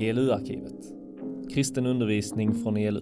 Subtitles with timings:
[0.00, 0.84] ELU-arkivet.
[1.50, 3.00] Kristen undervisning från ELU.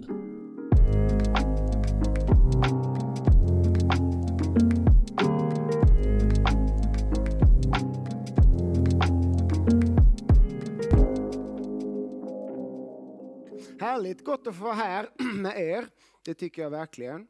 [13.80, 15.84] Härligt, gott att få vara här med er.
[16.24, 17.20] Det tycker jag verkligen.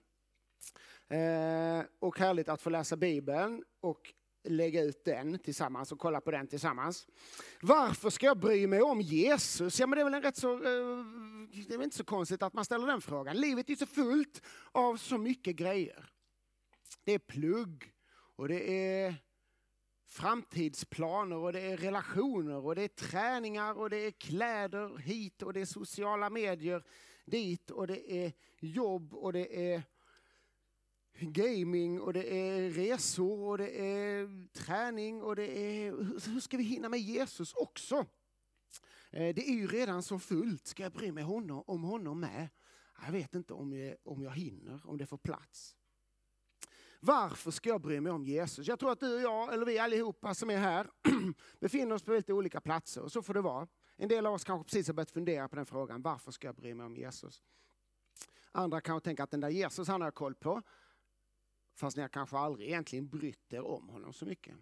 [1.10, 4.12] Eh, och härligt att få läsa Bibeln och
[4.48, 7.06] lägga ut den tillsammans och kolla på den tillsammans.
[7.62, 9.80] Varför ska jag bry mig om Jesus?
[9.80, 11.04] Ja, men det är väl en rätt så, eh,
[11.68, 13.36] det är inte så konstigt att man ställer den frågan.
[13.36, 14.42] Livet är så fullt
[14.72, 16.10] av så mycket grejer.
[17.04, 17.92] Det är plugg
[18.36, 19.14] och det är
[20.08, 25.52] framtidsplaner och det är relationer och det är träningar och det är kläder hit och
[25.52, 26.84] det är sociala medier
[27.24, 29.82] dit och det är jobb och det är
[31.20, 35.90] gaming och det är resor och det är träning och det är
[36.30, 38.06] hur ska vi hinna med Jesus också?
[39.10, 42.48] Eh, det är ju redan så fullt, ska jag bry mig honom, om honom med?
[43.04, 45.76] Jag vet inte om jag, om jag hinner, om det får plats.
[47.00, 48.66] Varför ska jag bry mig om Jesus?
[48.66, 50.90] Jag tror att du och jag, eller vi allihopa som är här,
[51.60, 53.68] befinner oss på lite olika platser och så får det vara.
[53.96, 56.54] En del av oss kanske precis har börjat fundera på den frågan, varför ska jag
[56.54, 57.42] bry mig om Jesus?
[58.52, 60.62] Andra kanske tänker att den där Jesus han har jag koll på,
[61.78, 64.54] fast ni har kanske aldrig egentligen brytt er om honom så mycket.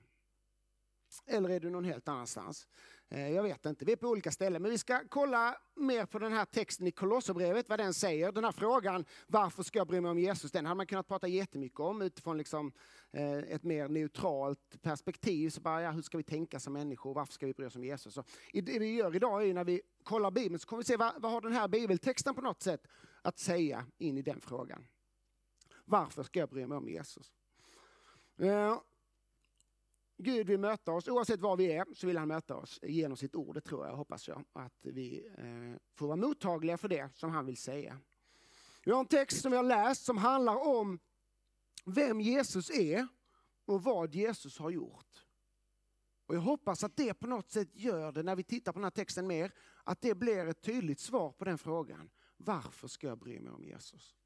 [1.26, 2.68] Eller är du någon helt annanstans?
[3.08, 4.62] Eh, jag vet inte, vi är på olika ställen.
[4.62, 8.32] Men vi ska kolla mer på den här texten i Kolosserbrevet, vad den säger.
[8.32, 10.52] Den här frågan, varför ska jag bry mig om Jesus?
[10.52, 12.72] Den hade man kunnat prata jättemycket om utifrån liksom,
[13.12, 15.50] eh, ett mer neutralt perspektiv.
[15.50, 17.14] Så bara, ja, hur ska vi tänka som människor?
[17.14, 18.14] Varför ska vi bry oss om Jesus?
[18.14, 20.96] Så det vi gör idag är ju när vi kollar Bibeln så kommer vi se
[20.96, 22.86] vad, vad har den här bibeltexten på något sätt
[23.22, 24.86] att säga in i den frågan.
[25.88, 27.32] Varför ska jag bry mig om Jesus?
[28.38, 28.78] Eh,
[30.18, 33.34] Gud vill möta oss, oavsett var vi är, så vill han möta oss genom sitt
[33.34, 33.54] ord.
[33.54, 37.46] Det tror jag, hoppas jag, att vi eh, får vara mottagliga för det som han
[37.46, 38.00] vill säga.
[38.84, 40.98] Vi har en text som vi har läst som handlar om
[41.84, 43.08] vem Jesus är
[43.64, 45.26] och vad Jesus har gjort.
[46.26, 48.84] Och jag hoppas att det på något sätt gör det, när vi tittar på den
[48.84, 49.52] här texten mer,
[49.84, 52.10] att det blir ett tydligt svar på den frågan.
[52.36, 54.16] Varför ska jag bry mig om Jesus?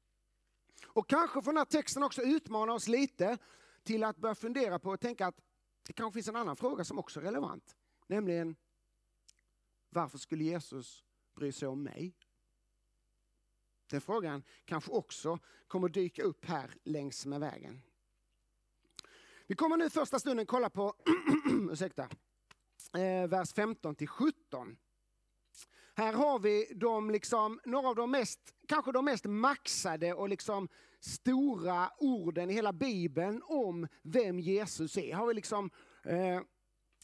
[0.85, 3.37] Och kanske får den här texten också utmana oss lite
[3.83, 5.41] till att börja fundera på och tänka att
[5.87, 7.75] det kanske finns en annan fråga som också är relevant.
[8.07, 8.55] Nämligen,
[9.89, 11.03] varför skulle Jesus
[11.35, 12.15] bry sig om mig?
[13.87, 17.81] Den frågan kanske också kommer dyka upp här längs med vägen.
[19.47, 20.95] Vi kommer nu första stunden kolla på
[21.71, 22.09] ursäkta,
[22.93, 24.77] eh, vers 15 till 17.
[25.93, 30.67] Här har vi de liksom, några av de mest, kanske de mest maxade och liksom
[30.99, 35.13] stora orden i hela Bibeln om vem Jesus är.
[35.13, 35.69] Här har vi liksom
[36.03, 36.41] eh,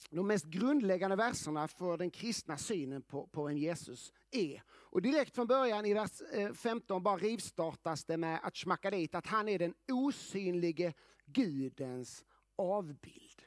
[0.10, 4.64] de mest grundläggande verserna för den kristna synen på, på vem Jesus är.
[4.70, 9.16] Och direkt från början i vers eh, 15 bara rivstartas det med att smacka dit
[9.16, 10.94] att han är den osynlige
[11.26, 12.26] Gudens
[12.56, 13.42] avbild.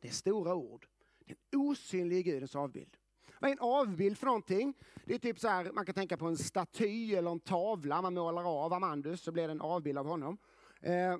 [0.00, 0.86] Det är stora ord.
[1.26, 2.96] Den osynlige Gudens avbild.
[3.40, 4.74] Vad är en avbild för någonting?
[5.04, 8.02] Det är typ så här, man kan tänka på en staty eller en tavla.
[8.02, 10.38] Man målar av Amandus så blir det en avbild av honom.
[10.80, 11.16] Eh,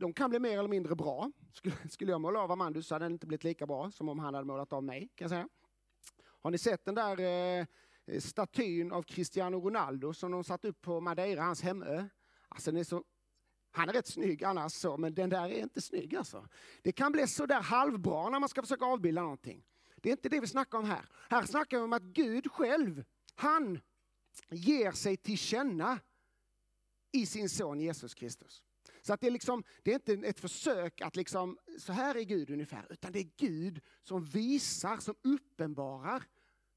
[0.00, 1.30] de kan bli mer eller mindre bra.
[1.52, 4.18] Skulle, skulle jag måla av Amandus så hade den inte blivit lika bra som om
[4.18, 5.00] han hade målat av mig.
[5.00, 5.48] kan jag säga.
[6.22, 7.66] Har ni sett den där eh,
[8.18, 12.08] statyn av Cristiano Ronaldo som de satt upp på Madeira, hans hemö?
[12.48, 13.04] Alltså den är så
[13.70, 16.16] han är rätt snygg annars, så, men den där är inte snygg.
[16.16, 16.48] Alltså.
[16.82, 19.64] Det kan bli så där halvbra när man ska försöka avbilda någonting.
[20.02, 21.08] Det är inte det vi snackar om här.
[21.30, 23.80] Här snackar vi om att Gud själv, han
[24.50, 26.00] ger sig till känna
[27.12, 28.62] i sin son Jesus Kristus.
[29.02, 32.22] Så att det, är liksom, det är inte ett försök att liksom, så här är
[32.22, 36.24] Gud ungefär, utan det är Gud som visar, som uppenbarar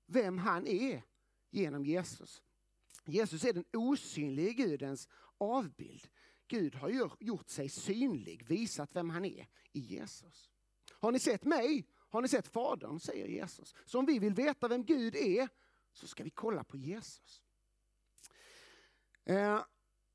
[0.06, 1.04] vem han är
[1.50, 2.42] genom Jesus.
[3.06, 5.08] Jesus är den osynlige Gudens
[5.38, 6.08] avbild.
[6.48, 10.50] Gud har gjort sig synlig, visat vem han är i Jesus.
[10.92, 11.88] Har ni sett mig?
[12.10, 13.00] Har ni sett Fadern?
[13.00, 13.76] säger Jesus.
[13.86, 15.50] Så om vi vill veta vem Gud är
[15.94, 17.42] så ska vi kolla på Jesus.
[19.26, 19.64] Eh,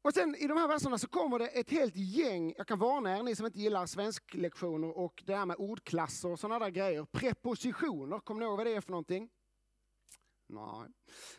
[0.03, 3.19] och sen i de här verserna så kommer det ett helt gäng, jag kan varna
[3.19, 7.05] er ni som inte gillar svensklektioner och det här med ordklasser och sådana där grejer.
[7.05, 9.31] Prepositioner, kommer ni ihåg vad det är för någonting?
[10.46, 10.88] Nej.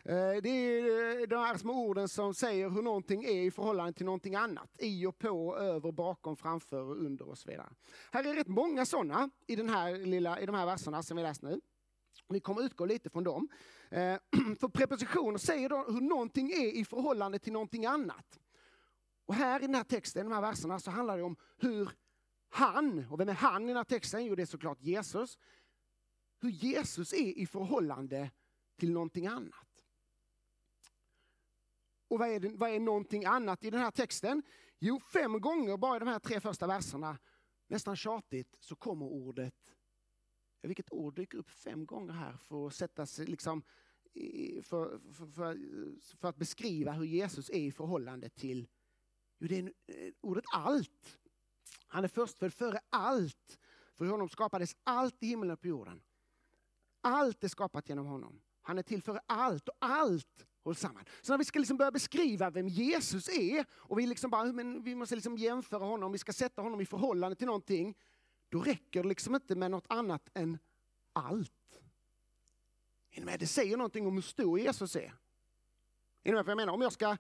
[0.04, 3.94] Eh, det är eh, de här små orden som säger hur någonting är i förhållande
[3.94, 4.70] till någonting annat.
[4.80, 7.70] I och på, över, bakom, framför, under och så vidare.
[8.12, 11.24] Här är rätt många sådana i, den här lilla, i de här verserna som vi
[11.24, 11.62] läst nu.
[12.30, 13.50] Vi kommer utgå lite från dem.
[13.90, 14.18] Eh,
[14.60, 18.40] för prepositioner säger då hur någonting är i förhållande till någonting annat.
[19.26, 21.90] Och här i den här texten, i de här verserna, så handlar det om hur
[22.50, 24.26] han, och vem är han i den här texten?
[24.26, 25.38] Jo, det är såklart Jesus.
[26.42, 28.32] Hur Jesus är i förhållande
[28.78, 29.86] till någonting annat.
[32.08, 34.44] Och vad är, det, vad är någonting annat i den här texten?
[34.80, 37.18] Jo, fem gånger bara i de här tre första verserna,
[37.68, 39.76] nästan tjatigt, så kommer ordet
[40.68, 43.64] vilket ord dyker upp fem gånger här för att sätta sig liksom
[44.64, 48.68] för, för, för, för, att beskriva hur Jesus är i förhållande till
[49.38, 51.20] jo, det är eh, ordet allt.
[51.88, 53.60] Han är förstfödd före allt.
[53.94, 56.04] För honom skapades allt i himlen och på jorden.
[57.02, 58.42] Allt är skapat genom honom.
[58.66, 61.06] Han är till för allt och allt hålls samman.
[61.22, 64.84] Så när vi ska liksom börja beskriva vem Jesus är och vi, liksom bara, men
[64.84, 67.96] vi måste liksom jämföra honom, vi ska sätta honom i förhållande till någonting,
[68.50, 70.58] då räcker det liksom inte med något annat än
[71.14, 71.52] allt.
[73.40, 75.14] Det säger någonting om hur stor Jesus är.
[76.24, 76.74] Är vad jag menar?
[76.74, 77.18] Om jag ska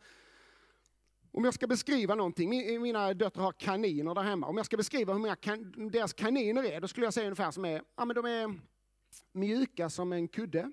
[1.31, 4.47] om jag ska beskriva någonting, mina döttrar har kaniner där hemma.
[4.47, 7.51] Om jag ska beskriva hur många kan, deras kaniner är, då skulle jag säga ungefär
[7.51, 8.59] som är, ja men de är
[9.31, 10.71] mjuka som en kudde,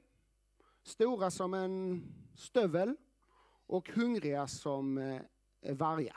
[0.82, 2.02] stora som en
[2.36, 2.96] stövel
[3.66, 5.20] och hungriga som eh,
[5.62, 6.16] eh, vargar.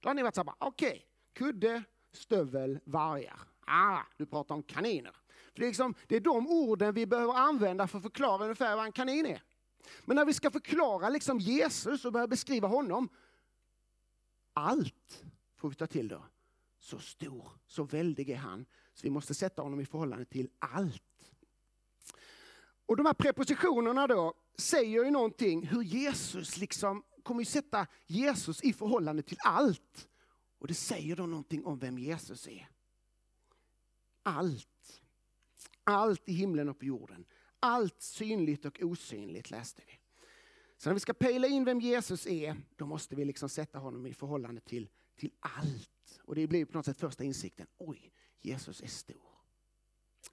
[0.00, 1.00] Då har ni varit såhär, okej, okay,
[1.32, 1.82] kudde,
[2.12, 3.40] stövel, vargar.
[3.66, 5.16] Ah, du pratar om kaniner.
[5.52, 8.76] För det, är liksom, det är de orden vi behöver använda för att förklara ungefär
[8.76, 9.42] vad en kanin är.
[10.04, 13.08] Men när vi ska förklara liksom Jesus och börja beskriva honom,
[14.52, 15.24] allt
[15.56, 16.24] får vi ta till då.
[16.78, 21.02] Så stor, så väldig är han, så vi måste sätta honom i förhållande till allt.
[22.92, 28.62] Och de här prepositionerna då säger ju någonting hur Jesus liksom kommer ju sätta Jesus
[28.62, 30.08] i förhållande till allt.
[30.58, 32.68] Och det säger då någonting om vem Jesus är.
[34.22, 35.02] Allt.
[35.84, 37.24] Allt i himlen och på jorden.
[37.60, 39.98] Allt synligt och osynligt läste vi.
[40.76, 44.06] Så när vi ska pejla in vem Jesus är, då måste vi liksom sätta honom
[44.06, 46.20] i förhållande till, till allt.
[46.22, 47.66] Och det blir på något sätt första insikten.
[47.78, 49.31] Oj, Jesus är stor.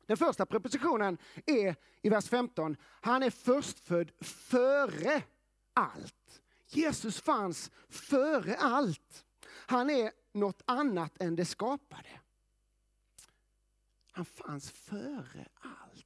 [0.06, 2.78] Den första prepositionen är i vers 15.
[2.82, 5.24] Han är förstfödd före
[5.74, 6.42] allt.
[6.68, 9.26] Jesus fanns före allt.
[9.46, 12.20] Han är något annat än det skapade.
[14.12, 16.06] Han fanns före allt.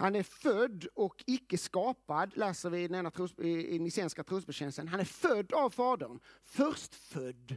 [0.00, 4.88] Han är född och icke skapad, läser vi i den tros, i Nicenska trosbekännelsen.
[4.88, 7.56] Han är född av Fadern, förstfödd.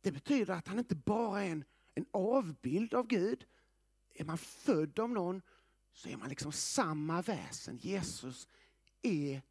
[0.00, 1.64] Det betyder att han inte bara är en,
[2.00, 3.46] en avbild av Gud.
[4.14, 5.42] Är man född av någon
[5.92, 7.76] så är man liksom samma väsen.
[7.76, 8.48] Jesus
[9.02, 9.42] är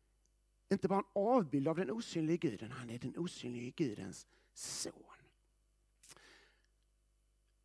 [0.69, 4.93] inte bara en avbild av den osynliga guden, han är den osynliga Gudens son.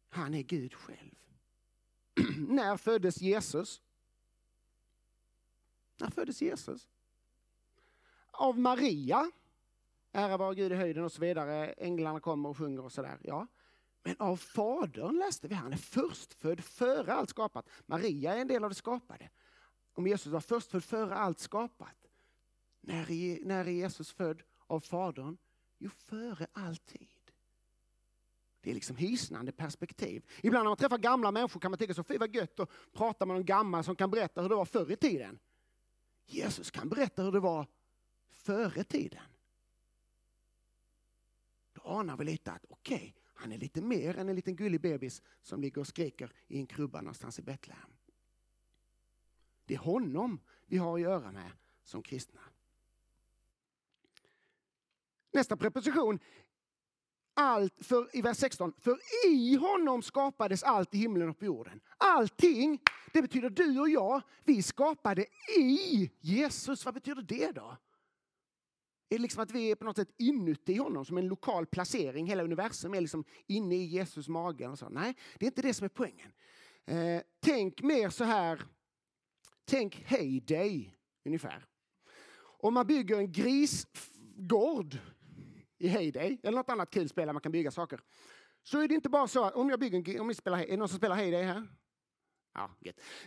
[0.08, 1.14] Han är Gud själv.
[2.48, 3.82] När föddes Jesus?
[5.96, 6.88] När föddes Jesus?
[8.31, 9.31] Av Maria.
[10.12, 11.72] Ära vare Gud i höjden och så vidare.
[11.72, 13.19] Änglarna kommer och sjunger och sådär.
[13.22, 13.46] Ja.
[14.06, 17.68] Men av Fadern läste vi, han är förstfödd före allt skapat.
[17.86, 19.30] Maria är en del av det skapade.
[19.94, 21.96] Om Jesus var förstfödd före allt skapat.
[22.80, 25.36] När är, när är Jesus född av Fadern?
[25.78, 27.08] Jo, före alltid.
[28.60, 30.26] Det är liksom hisnande perspektiv.
[30.42, 33.26] Ibland när man träffar gamla människor kan man tycka så fy vad gött att prata
[33.26, 35.38] med någon gammal som kan berätta hur det var förr i tiden.
[36.26, 37.66] Jesus kan berätta hur det var
[38.28, 39.22] före tiden.
[41.72, 44.81] Då anar vi lite att okej, okay, han är lite mer än en liten gullig
[44.81, 47.91] bebis som ligger och skriker i en krubba någonstans i Betlehem.
[49.65, 51.51] Det är honom vi har att göra med
[51.82, 52.41] som kristna.
[55.32, 56.19] Nästa preposition
[57.34, 61.81] allt, för, i vers 16, för i honom skapades allt i himlen och på jorden.
[61.98, 62.81] Allting,
[63.13, 65.27] det betyder du och jag, vi skapade
[65.58, 66.84] i Jesus.
[66.84, 67.77] Vad betyder det då?
[69.08, 72.27] Är det liksom att vi är på något sätt inuti honom, som en lokal placering?
[72.27, 74.69] Hela universum är liksom inne i Jesus mage?
[74.69, 74.89] Och så.
[74.89, 76.32] Nej, det är inte det som är poängen.
[76.87, 78.63] Eh, tänk mer så här,
[79.65, 80.94] tänk heyday
[81.25, 81.67] ungefär.
[82.37, 84.99] Om man bygger en grisgård
[85.79, 88.01] i Heyday, eller något annat kul spel där man kan bygga saker.
[88.63, 90.77] Så är det inte bara så att om jag bygger om jag spelar, är det
[90.77, 91.69] någon som spelar Heyday här?
[92.55, 92.70] Ja,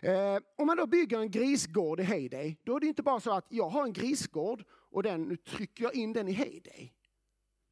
[0.01, 3.31] eh, om man då bygger en grisgård i Heyday, då är det inte bara så
[3.31, 6.93] att jag har en grisgård och den, nu trycker jag in den i Heyday.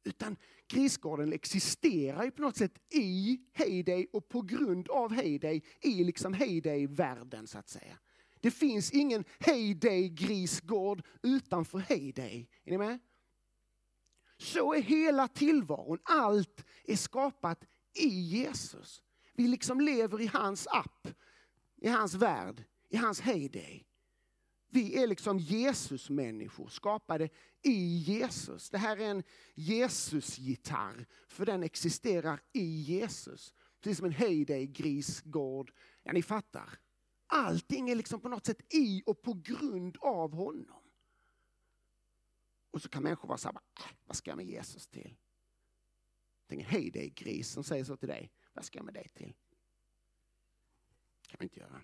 [0.04, 0.36] Utan
[0.68, 6.34] grisgården existerar ju på något sätt i Heyday och på grund av Heyday i liksom
[6.34, 7.98] Heyday-världen så att säga.
[8.40, 12.48] Det finns ingen Heyday-grisgård utanför Heyday.
[12.64, 12.98] Är ni med?
[14.38, 15.98] Så är hela tillvaron.
[16.02, 19.02] Allt är skapat i Jesus.
[19.32, 21.08] Vi liksom lever i hans app,
[21.76, 23.86] i hans värld, i hans heyday.
[24.68, 27.28] Vi är liksom Jesus-människor, skapade
[27.62, 28.70] i Jesus.
[28.70, 29.22] Det här är en
[29.54, 33.54] Jesus-gitarr, för den existerar i Jesus.
[33.80, 35.72] Precis som en heyday-grisgård.
[36.02, 36.78] Ja, ni fattar.
[37.26, 40.82] Allting är liksom på något sätt i och på grund av honom.
[42.70, 45.16] Och så kan människor vara så här, äh, vad ska jag med Jesus till?
[46.48, 48.32] Tänk, en heyday-gris som säger så till dig.
[48.52, 49.34] Vad ska jag med dig till?
[51.26, 51.80] Kan vi inte göra.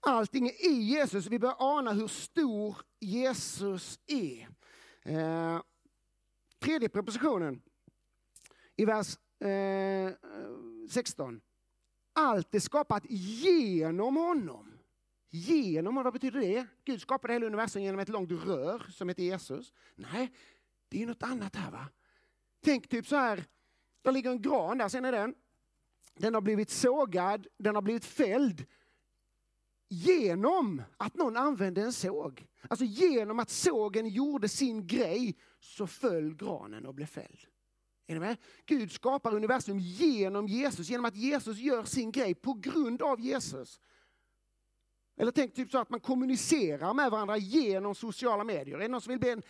[0.00, 1.26] Allting är i Jesus.
[1.26, 4.48] Vi börjar ana hur stor Jesus är.
[5.02, 5.62] Eh,
[6.58, 7.62] tredje propositionen
[8.76, 10.12] i vers eh,
[10.90, 11.40] 16.
[12.12, 14.70] Allt är skapat genom honom.
[15.30, 16.66] Genom vad betyder det?
[16.84, 19.72] Gud skapade hela universum genom ett långt rör som heter Jesus.
[19.94, 20.32] Nej,
[20.88, 21.88] det är något annat här va.
[22.60, 23.44] Tänk typ så här,
[24.02, 25.34] där ligger en gran där, ser ni den?
[26.16, 28.66] Den har blivit sågad, den har blivit fälld
[29.88, 32.46] genom att någon använde en såg.
[32.68, 37.38] Alltså genom att sågen gjorde sin grej så föll granen och blev fälld.
[38.06, 38.36] Är ni med?
[38.66, 43.80] Gud skapar universum genom Jesus, genom att Jesus gör sin grej på grund av Jesus.
[45.16, 48.76] Eller tänk typ så att man kommunicerar med varandra genom sociala medier.
[48.76, 49.42] Är det någon som vill bli en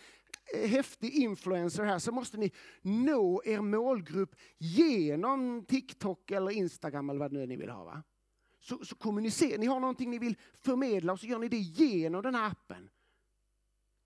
[0.53, 7.19] eh, häftig influencer här så måste ni nå er målgrupp genom TikTok eller Instagram eller
[7.19, 7.83] vad det nu är ni vill ha.
[7.83, 8.03] Va?
[8.59, 12.21] Så, så kommunicerar ni, har någonting ni vill förmedla och så gör ni det genom
[12.21, 12.89] den här appen.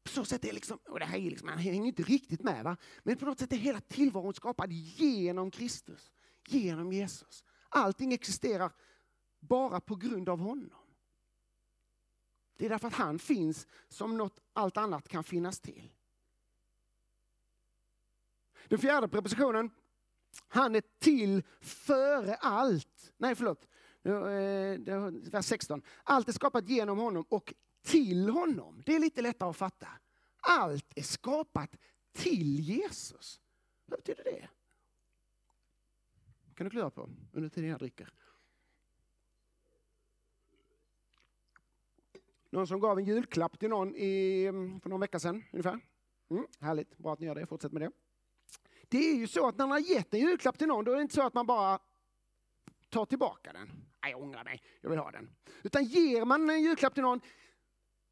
[0.04, 2.64] På så sätt är liksom, och det här är liksom, man hänger inte riktigt med
[2.64, 6.12] va, men på något sätt är hela tillvaron skapad genom Kristus,
[6.48, 7.44] genom Jesus.
[7.70, 8.72] Allting existerar
[9.40, 10.89] bara på grund av honom.
[12.60, 15.92] Det är därför att han finns som något allt annat kan finnas till.
[18.68, 19.72] Den fjärde prepositionen,
[20.48, 23.14] han är till före allt.
[23.18, 23.68] Nej, förlåt.
[24.04, 25.82] Eh, vers 16.
[26.04, 28.82] Allt är skapat genom honom och till honom.
[28.86, 29.88] Det är lite lättare att fatta.
[30.38, 31.76] Allt är skapat
[32.14, 33.40] till Jesus.
[33.86, 34.50] Vad betyder det?
[36.56, 38.14] kan du klura på under tiden jag dricker.
[42.50, 45.80] Någon som gav en julklapp till någon i, mm, för någon vecka sedan ungefär.
[46.30, 47.46] Mm, härligt, bra att ni gör det.
[47.46, 47.92] Fortsätt med det.
[48.90, 50.96] Det är ju så att när man har gett en julklapp till någon, då är
[50.96, 51.80] det inte så att man bara
[52.90, 53.68] tar tillbaka den.
[54.02, 55.30] Nej, jag ångrar mig, jag vill ha den.
[55.64, 57.22] Utan ger man en julklapp till någon,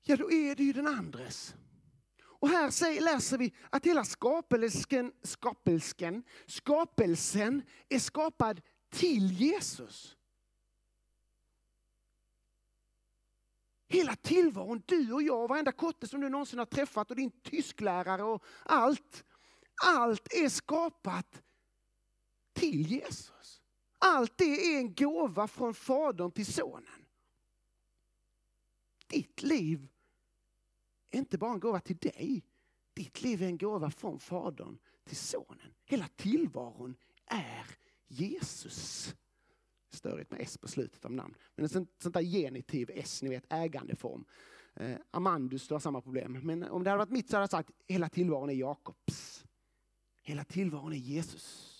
[0.03, 1.55] ja då är det ju den andres.
[2.39, 10.16] Och här säger, läser vi att hela skapelsken, skapelsken, skapelsen är skapad till Jesus.
[13.87, 18.23] Hela tillvaron, du och jag, varenda kotte som du någonsin har träffat och din tysklärare
[18.23, 19.23] och allt.
[19.85, 21.41] Allt är skapat
[22.53, 23.61] till Jesus.
[23.99, 27.05] Allt det är en gåva från Fadern till Sonen.
[29.07, 29.87] Ditt liv
[31.09, 32.43] är inte bara en gåva till dig.
[32.93, 35.73] Ditt liv är en gåva från Fadern till Sonen.
[35.85, 37.65] Hela tillvaron är
[38.07, 39.13] Jesus.
[39.89, 41.35] Störigt med S på slutet av namn.
[41.55, 44.25] Men ett sånt, sånt där genitiv S, ni vet ägandeform.
[44.73, 46.39] Eh, Amandus, du har samma problem.
[46.43, 49.45] Men om det hade varit mitt så hade jag sagt hela tillvaron är Jakobs.
[50.21, 51.73] Hela tillvaron är Jesus.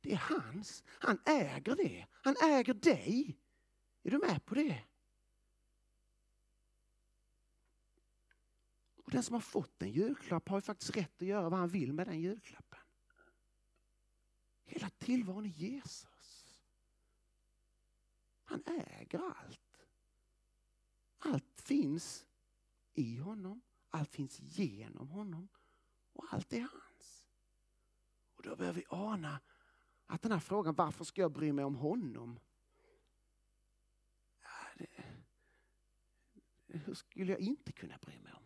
[0.00, 0.84] Det är hans.
[0.86, 2.06] Han äger det.
[2.12, 3.38] Han äger dig.
[4.02, 4.82] Är du med på det?
[9.04, 11.68] Och den som har fått en julklapp har ju faktiskt rätt att göra vad han
[11.68, 12.78] vill med den julklappen.
[14.64, 16.06] Hela tillvaron är Jesus.
[18.46, 19.86] Han äger allt.
[21.18, 22.26] Allt finns
[22.94, 23.60] i honom,
[23.90, 25.48] allt finns genom honom
[26.12, 27.26] och allt är hans.
[28.34, 29.40] Och då behöver vi ana
[30.06, 32.38] att den här frågan, varför ska jag bry mig om honom?
[36.68, 38.45] hur skulle jag inte kunna bry mig om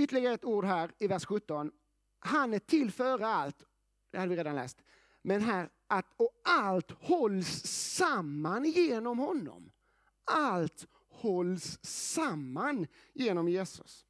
[0.00, 1.72] Ytterligare ett ord här i vers 17.
[2.18, 3.64] Han är till före allt.
[4.10, 4.82] Det hade vi redan läst.
[5.22, 7.64] Men här att och allt hålls
[7.96, 9.70] samman genom honom.
[10.24, 14.06] Allt hålls samman genom Jesus.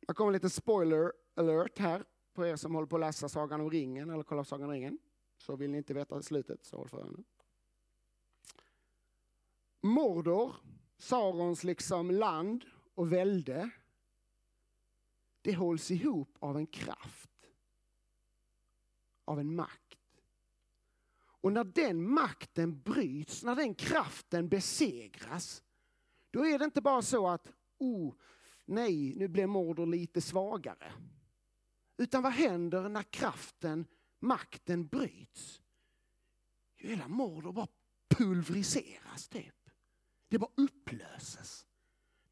[0.00, 3.70] Jag kommer lite spoiler alert här på er som håller på att läsa Sagan om
[3.70, 4.98] ringen eller kollar Sagan om ringen.
[5.38, 7.24] Så vill ni inte veta slutet så håll för öronen.
[9.80, 10.54] Mordor,
[10.98, 12.64] Sarons liksom land
[12.98, 13.70] och välde,
[15.42, 17.30] det hålls ihop av en kraft,
[19.24, 19.98] av en makt.
[21.20, 25.62] Och när den makten bryts, när den kraften besegras,
[26.30, 28.14] då är det inte bara så att, oh,
[28.64, 30.92] nej, nu blev Mordor lite svagare.
[31.96, 33.86] Utan vad händer när kraften,
[34.18, 35.62] makten bryts?
[36.76, 37.68] Jo, hela Mordor bara
[38.08, 39.70] pulveriseras typ.
[40.28, 41.67] Det bara upplöses.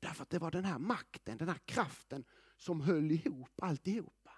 [0.06, 2.24] Därför att det var den här makten, den här kraften
[2.56, 4.32] som höll ihop alltihopa.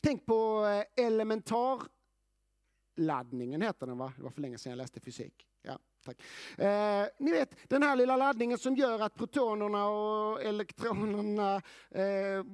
[0.00, 4.12] Tänk på eh, elementarladdningen, heter den va?
[4.16, 5.48] Det var för länge sedan jag läste fysik.
[5.62, 6.22] Ja, tack.
[6.58, 11.54] Eh, ni vet den här lilla laddningen som gör att protonerna och elektronerna
[11.90, 12.44] eh,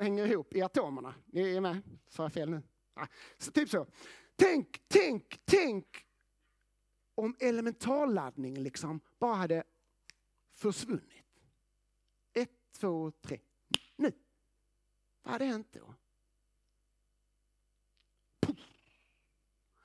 [0.00, 1.14] hänger ihop i atomerna.
[1.26, 1.82] Ni är med?
[2.08, 2.62] Sa jag fel nu?
[2.94, 3.06] Ah,
[3.38, 3.86] så typ så.
[4.36, 6.06] Tänk, tänk, tänk
[7.20, 9.64] om elementarladdningen liksom bara hade
[10.50, 11.24] försvunnit.
[12.32, 13.40] Ett, två, tre.
[13.96, 14.12] Nu.
[15.22, 15.94] Vad hade hänt då?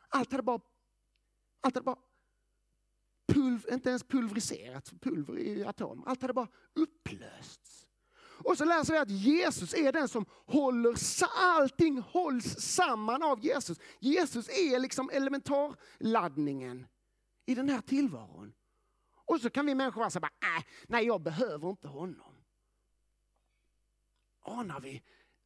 [0.10, 0.60] Allt hade bara,
[1.62, 2.00] allt hade bara
[3.26, 6.04] pulv, inte ens pulveriserats, pulver i atomer.
[6.08, 7.88] Allt hade bara upplösts.
[8.44, 10.96] Och så läser vi att Jesus är den som håller,
[11.36, 13.80] allting hålls samman av Jesus.
[14.00, 16.88] Jesus är liksom elementarladdningen
[17.46, 18.54] i den här tillvaron.
[19.26, 22.34] Och så kan vi människor vara så bara, äh, nej jag behöver inte honom.
[24.42, 25.04] Anar vi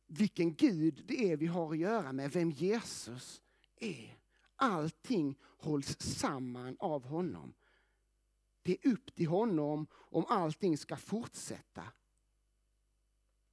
[0.07, 3.41] vilken Gud det är vi har att göra med, vem Jesus
[3.75, 4.17] är?
[4.55, 7.53] Allting hålls samman av honom.
[8.61, 11.83] Det är upp till honom om allting ska fortsätta.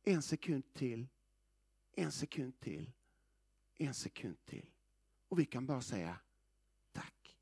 [0.03, 1.07] En sekund till,
[1.93, 2.91] en sekund till,
[3.75, 4.71] en sekund till.
[5.29, 6.19] Och vi kan bara säga
[6.93, 7.37] tack,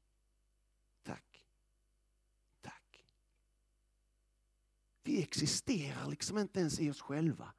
[1.02, 1.44] tack,
[2.60, 3.04] tack.
[5.04, 7.52] Vi existerar liksom inte ens i oss själva.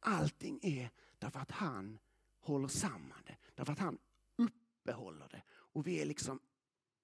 [0.00, 1.98] Allting är därför att han
[2.40, 3.98] håller samman det, därför att han
[4.36, 5.42] uppehåller det.
[5.50, 6.40] Och vi är liksom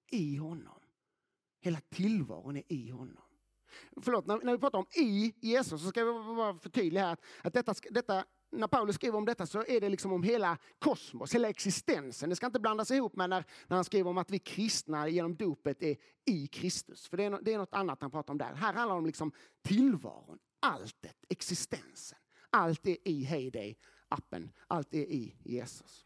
[0.07, 0.79] i honom.
[1.59, 3.23] Hela tillvaron är i honom.
[4.01, 7.53] Förlåt, när, när vi pratar om i Jesus så ska vi vara förtydliga här att
[7.53, 11.49] detta, detta, när Paulus skriver om detta så är det liksom om hela kosmos, hela
[11.49, 12.29] existensen.
[12.29, 15.35] Det ska inte blandas ihop med när, när han skriver om att vi kristna genom
[15.35, 17.07] dopet är i Kristus.
[17.07, 18.53] För det är, det är något annat han pratar om där.
[18.53, 22.19] Här handlar det om liksom tillvaron, alltet, existensen.
[22.49, 23.77] Allt är i Heyday
[24.09, 26.05] appen, allt är i Jesus.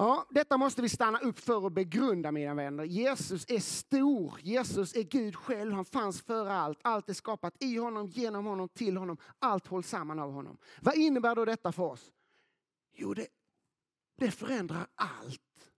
[0.00, 2.84] Ja, detta måste vi stanna upp för och begrunda mina vänner.
[2.84, 6.78] Jesus är stor, Jesus är Gud själv, han fanns före allt.
[6.82, 9.16] Allt är skapat i honom, genom honom, till honom.
[9.38, 10.58] Allt hålls samman av honom.
[10.80, 12.12] Vad innebär då detta för oss?
[12.94, 13.26] Jo, det,
[14.16, 15.70] det förändrar allt.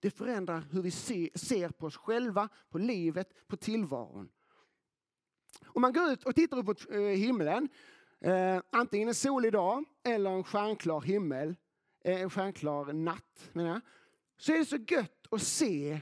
[0.00, 4.28] Det förändrar hur vi se, ser på oss själva, på livet, på tillvaron.
[5.66, 7.68] Om man går ut och tittar upp mot eh, himlen,
[8.20, 11.56] eh, antingen en solig dag eller en stjärnklar himmel,
[12.00, 13.80] Eh, en stjärnklar natt, menar jag,
[14.36, 16.00] så är det så gött att se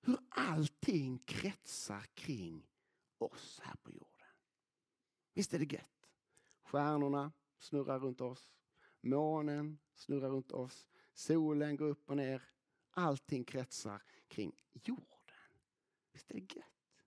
[0.00, 2.66] hur allting kretsar kring
[3.18, 4.26] oss här på jorden.
[5.34, 6.10] Visst är det gött?
[6.62, 8.50] Stjärnorna snurrar runt oss,
[9.00, 12.42] månen snurrar runt oss, solen går upp och ner.
[12.90, 15.06] Allting kretsar kring jorden.
[16.12, 17.04] Visst är det gött?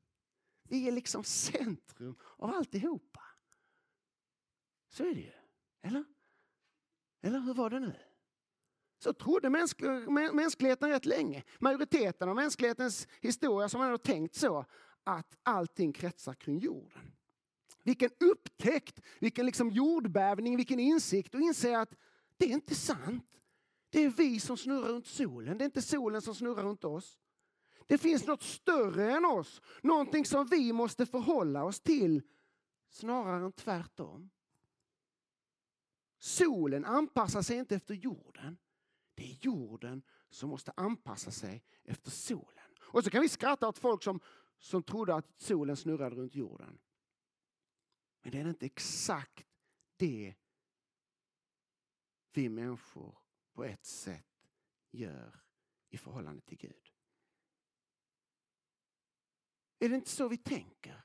[0.63, 3.21] Vi är liksom centrum av alltihopa.
[4.87, 5.33] Så är det ju,
[5.81, 6.05] eller?
[7.21, 7.93] Eller hur var det nu?
[8.99, 9.49] Så trodde
[10.33, 11.43] mänskligheten rätt länge.
[11.59, 14.65] Majoriteten av mänsklighetens historia som har tänkt så
[15.03, 17.11] att allting kretsar kring jorden.
[17.83, 21.93] Vilken upptäckt, vilken liksom jordbävning, vilken insikt och inse att
[22.37, 23.27] det är inte sant.
[23.89, 27.19] Det är vi som snurrar runt solen, det är inte solen som snurrar runt oss.
[27.87, 32.21] Det finns något större än oss, någonting som vi måste förhålla oss till
[32.89, 34.29] snarare än tvärtom.
[36.23, 38.57] Solen anpassar sig inte efter jorden.
[39.15, 42.75] Det är jorden som måste anpassa sig efter solen.
[42.81, 44.19] Och så kan vi skratta åt folk som,
[44.57, 46.79] som trodde att solen snurrade runt jorden.
[48.21, 49.47] Men det är inte exakt
[49.97, 50.35] det
[52.33, 53.17] vi människor
[53.53, 54.49] på ett sätt
[54.91, 55.43] gör
[55.89, 56.93] i förhållande till Gud.
[59.79, 61.03] Är det inte så vi tänker?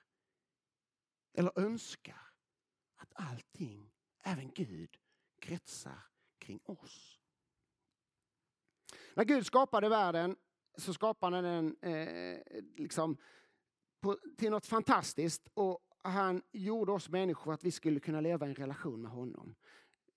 [1.33, 2.33] Eller önskar?
[2.97, 4.99] Att allting, även Gud,
[5.47, 5.99] kretsar
[6.39, 7.21] kring oss.
[9.15, 10.37] När Gud skapade världen
[10.77, 12.41] så skapade han den eh,
[12.77, 13.17] liksom
[14.01, 18.47] på, till något fantastiskt och han gjorde oss människor för att vi skulle kunna leva
[18.47, 19.55] i en relation med honom.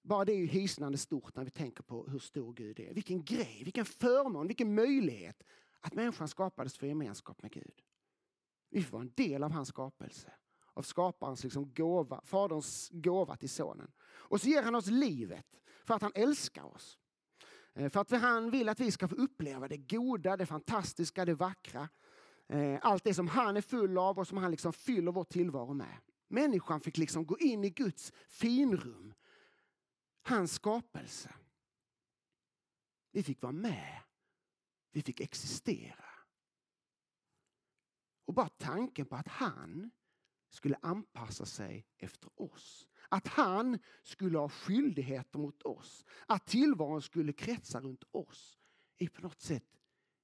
[0.01, 2.93] Bara det är ju hisnande stort när vi tänker på hur stor Gud är.
[2.93, 5.43] Vilken grej, vilken förmån, vilken möjlighet
[5.79, 7.81] att människan skapades för gemenskap med Gud.
[8.69, 10.31] Vi får vara en del av hans skapelse
[10.79, 13.91] av skaparens liksom gåva, faderns gåva till sonen.
[14.01, 16.97] Och så ger han oss livet för att han älskar oss.
[17.73, 21.33] Eh, för att han vill att vi ska få uppleva det goda, det fantastiska, det
[21.33, 21.89] vackra.
[22.47, 25.73] Eh, allt det som han är full av och som han liksom fyller vår tillvaro
[25.73, 25.97] med.
[26.27, 29.13] Människan fick liksom gå in i Guds finrum.
[30.23, 31.33] Hans skapelse.
[33.11, 33.99] Vi fick vara med.
[34.91, 36.05] Vi fick existera.
[38.25, 39.91] Och bara tanken på att han
[40.49, 42.87] skulle anpassa sig efter oss.
[43.09, 46.05] Att han skulle ha skyldigheter mot oss.
[46.25, 48.57] Att tillvaron skulle kretsa runt oss
[48.97, 49.65] är på något sätt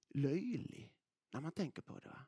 [0.09, 0.91] löjlig
[1.33, 2.09] när man tänker på det.
[2.09, 2.25] Va?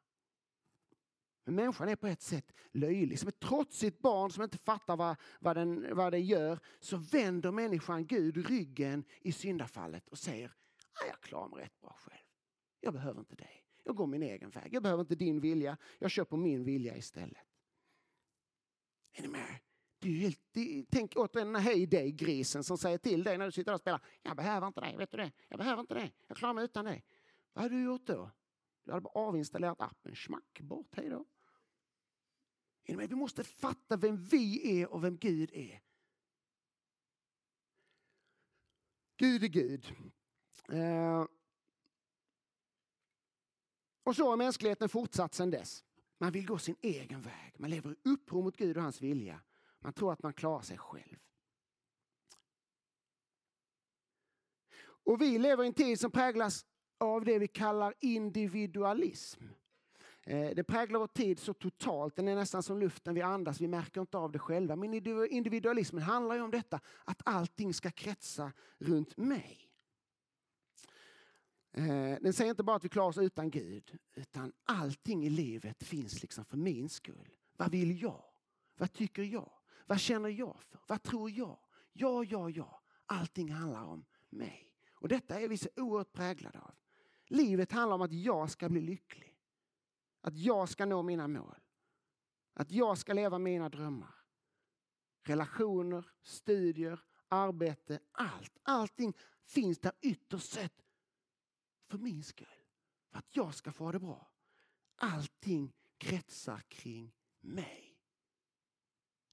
[1.48, 3.20] Men människan är på ett sätt löjlig.
[3.20, 7.52] Som ett trotsigt barn som inte fattar vad, vad, den, vad den gör så vänder
[7.52, 10.48] människan Gud ryggen i syndafallet och säger
[10.94, 12.24] ah, jag klarar mig rätt bra själv.
[12.80, 13.64] Jag behöver inte dig.
[13.84, 14.74] Jag går min egen väg.
[14.74, 15.78] Jag behöver inte din vilja.
[16.00, 17.57] Jag kör på min vilja istället.
[19.18, 19.60] Är ni med?
[20.00, 23.38] Det är helt, det, tänk återigen den här hej dig grisen som säger till dig
[23.38, 24.02] när du sitter och spelar.
[24.22, 25.32] Jag behöver inte dig, vet du det?
[25.48, 26.14] Jag behöver inte dig.
[26.28, 27.06] Jag klarar mig utan dig.
[27.54, 28.32] Vad har du gjort då?
[28.84, 30.16] Du hade bara avinstallerat appen.
[30.16, 31.26] Smack, bort, hej då.
[32.86, 35.82] Vi måste fatta vem vi är och vem Gud är.
[39.18, 39.96] Gud är Gud.
[40.70, 41.26] Eh.
[44.04, 45.84] Och så har mänskligheten fortsatt sedan dess.
[46.18, 47.54] Man vill gå sin egen väg.
[47.58, 49.42] Man lever i uppror mot Gud och hans vilja.
[49.80, 51.18] Man tror att man klarar sig själv.
[54.80, 56.66] Och vi lever i en tid som präglas
[56.98, 59.44] av det vi kallar individualism.
[60.24, 63.68] Eh, det präglar vår tid så totalt, den är nästan som luften vi andas, vi
[63.68, 64.76] märker inte av det själva.
[64.76, 64.94] Men
[65.30, 69.67] individualismen handlar ju om detta, att allting ska kretsa runt mig.
[71.78, 75.84] Eh, den säger inte bara att vi klarar oss utan Gud, utan allting i livet
[75.84, 77.36] finns liksom för min skull.
[77.58, 78.24] Vad vill jag?
[78.78, 79.52] Vad tycker jag?
[79.86, 80.80] Vad känner jag för?
[80.88, 81.60] Vad tror jag?
[81.94, 82.82] Ja, ja, ja.
[83.06, 84.74] Allting handlar om mig.
[84.94, 86.76] Och detta är vi så oerhört präglade av.
[87.28, 89.38] Livet handlar om att jag ska bli lycklig.
[90.22, 91.60] Att jag ska nå mina mål.
[92.54, 94.16] Att jag ska leva mina drömmar.
[95.24, 98.58] Relationer, studier, arbete, allt.
[98.64, 99.14] Allting
[99.46, 100.87] finns där ytterst sett
[101.88, 102.48] för min skull.
[103.10, 104.32] För att jag ska få det bra.
[104.96, 107.88] Allting kretsar kring mig.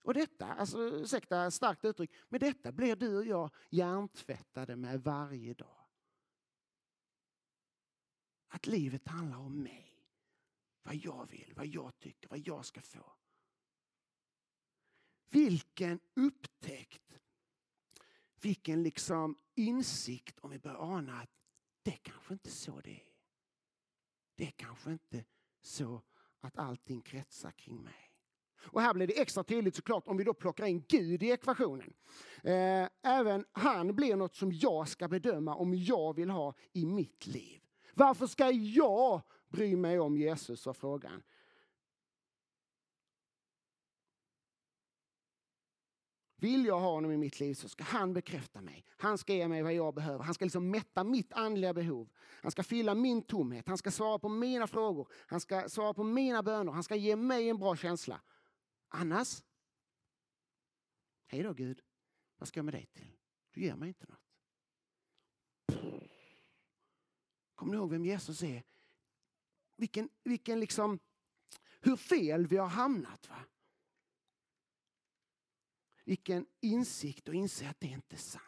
[0.02, 5.54] Och detta, alltså ursäkta starkt uttryck, men detta blir du och jag hjärntvättade med varje
[5.54, 5.86] dag.
[8.48, 9.90] Att livet handlar om mig.
[10.82, 13.12] Vad jag vill, vad jag tycker, vad jag ska få.
[15.30, 17.18] Vilken upptäckt,
[18.40, 21.43] vilken liksom insikt om vi börjar ana att
[21.84, 23.04] det är kanske inte så det är.
[24.36, 25.24] Det är kanske inte
[25.62, 26.02] så
[26.40, 28.10] att allting kretsar kring mig.
[28.66, 31.94] Och här blir det extra tydligt såklart om vi då plockar in Gud i ekvationen.
[32.42, 37.26] Eh, även han blir något som jag ska bedöma om jag vill ha i mitt
[37.26, 37.60] liv.
[37.94, 41.22] Varför ska jag bry mig om Jesus var frågan.
[46.44, 48.84] Vill jag ha honom i mitt liv så ska han bekräfta mig.
[48.96, 50.24] Han ska ge mig vad jag behöver.
[50.24, 52.08] Han ska liksom mätta mitt andliga behov.
[52.18, 53.68] Han ska fylla min tomhet.
[53.68, 55.08] Han ska svara på mina frågor.
[55.26, 56.72] Han ska svara på mina böner.
[56.72, 58.20] Han ska ge mig en bra känsla.
[58.88, 59.42] Annars,
[61.26, 61.82] hej då Gud.
[62.38, 63.16] Vad ska jag med dig till?
[63.50, 64.20] Du ger mig inte något.
[67.54, 68.62] Kommer ni ihåg vem Jesus är?
[69.76, 70.98] Vilken, vilken liksom,
[71.80, 73.28] hur fel vi har hamnat.
[73.28, 73.36] Va?
[76.04, 78.44] Vilken insikt och inse att det inte är sant.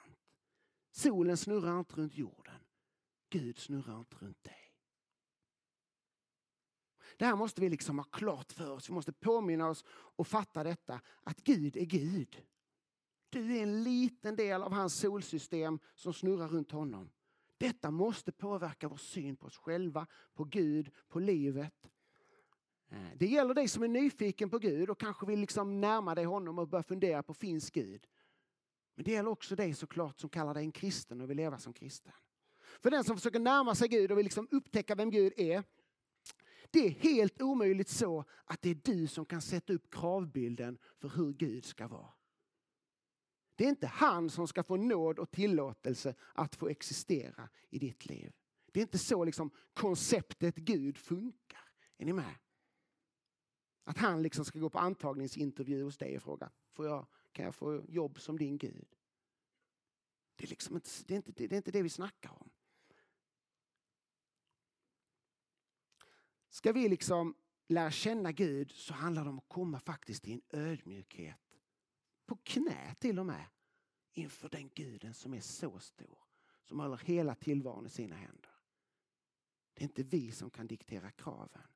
[0.90, 2.60] Solen snurrar inte runt jorden.
[3.28, 4.72] Gud snurrar inte runt dig.
[7.16, 8.88] Det här måste vi liksom ha klart för oss.
[8.88, 12.42] Vi måste påminna oss och fatta detta att Gud är Gud.
[13.28, 17.10] Du är en liten del av hans solsystem som snurrar runt honom.
[17.58, 21.90] Detta måste påverka vår syn på oss själva, på Gud, på livet.
[22.88, 26.24] Eh, det gäller dig som är nyfiken på Gud och kanske vill liksom närma dig
[26.24, 28.06] honom och börja fundera på finns Gud?
[28.94, 31.72] Men det gäller också dig såklart som kallar dig en kristen och vill leva som
[31.72, 32.12] kristen.
[32.80, 35.64] För den som försöker närma sig Gud och vill liksom upptäcka vem Gud är.
[36.70, 41.08] Det är helt omöjligt så att det är du som kan sätta upp kravbilden för
[41.08, 42.12] hur Gud ska vara.
[43.54, 48.06] Det är inte han som ska få nåd och tillåtelse att få existera i ditt
[48.06, 48.32] liv.
[48.72, 51.68] Det är inte så liksom konceptet Gud funkar.
[51.98, 52.34] Är ni med?
[53.88, 57.54] Att han liksom ska gå på antagningsintervju hos dig och fråga, får jag, kan jag
[57.54, 58.96] få jobb som din Gud?
[60.36, 62.50] Det är, liksom inte, det, är inte, det är inte det vi snackar om.
[66.48, 67.34] Ska vi liksom
[67.68, 71.58] lära känna Gud så handlar det om att komma faktiskt i en ödmjukhet
[72.26, 73.46] på knä till och med
[74.12, 76.18] inför den guden som är så stor.
[76.64, 78.50] Som håller hela tillvaron i sina händer.
[79.74, 81.75] Det är inte vi som kan diktera kraven.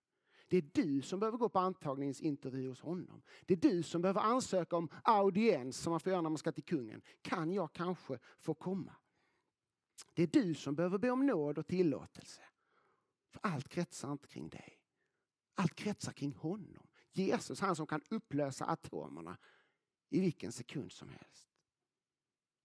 [0.51, 3.23] Det är du som behöver gå på antagningsintervju hos honom.
[3.47, 6.53] Det är du som behöver ansöka om audiens som man får göra när man ska
[6.53, 7.03] till kungen.
[7.23, 8.97] Kan jag kanske få komma?
[10.15, 12.43] Det är du som behöver be om nåd och tillåtelse.
[13.29, 14.81] För allt kretsar inte kring dig.
[15.55, 16.87] Allt kretsar kring honom.
[17.13, 19.39] Jesus, han som kan upplösa atomerna
[20.09, 21.49] i vilken sekund som helst.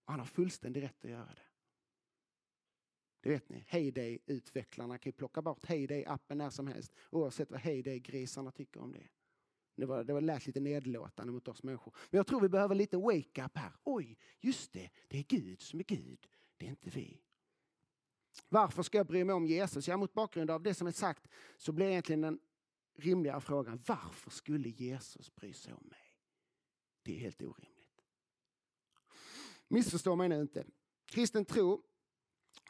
[0.06, 1.45] Och han har fullständig rätt att göra det.
[3.26, 8.52] Det vet ni, Heyday-utvecklarna kan ju plocka bort Heyday-appen när som helst oavsett vad Heyday-grisarna
[8.52, 9.08] tycker om det.
[9.76, 11.96] Det, var, det var lät lite nedlåtande mot oss människor.
[12.10, 13.72] Men jag tror vi behöver lite wake-up här.
[13.84, 17.22] Oj, just det, det är Gud som är Gud, det är inte vi.
[18.50, 19.88] Varför ska jag bry mig om Jesus?
[19.88, 22.40] Ja, mot bakgrund av det som är sagt så blir egentligen den
[22.96, 26.18] rimliga frågan, varför skulle Jesus bry sig om mig?
[27.04, 28.02] Det är helt orimligt.
[29.68, 30.66] Missförstå mig nu inte.
[31.06, 31.84] Kristen tro,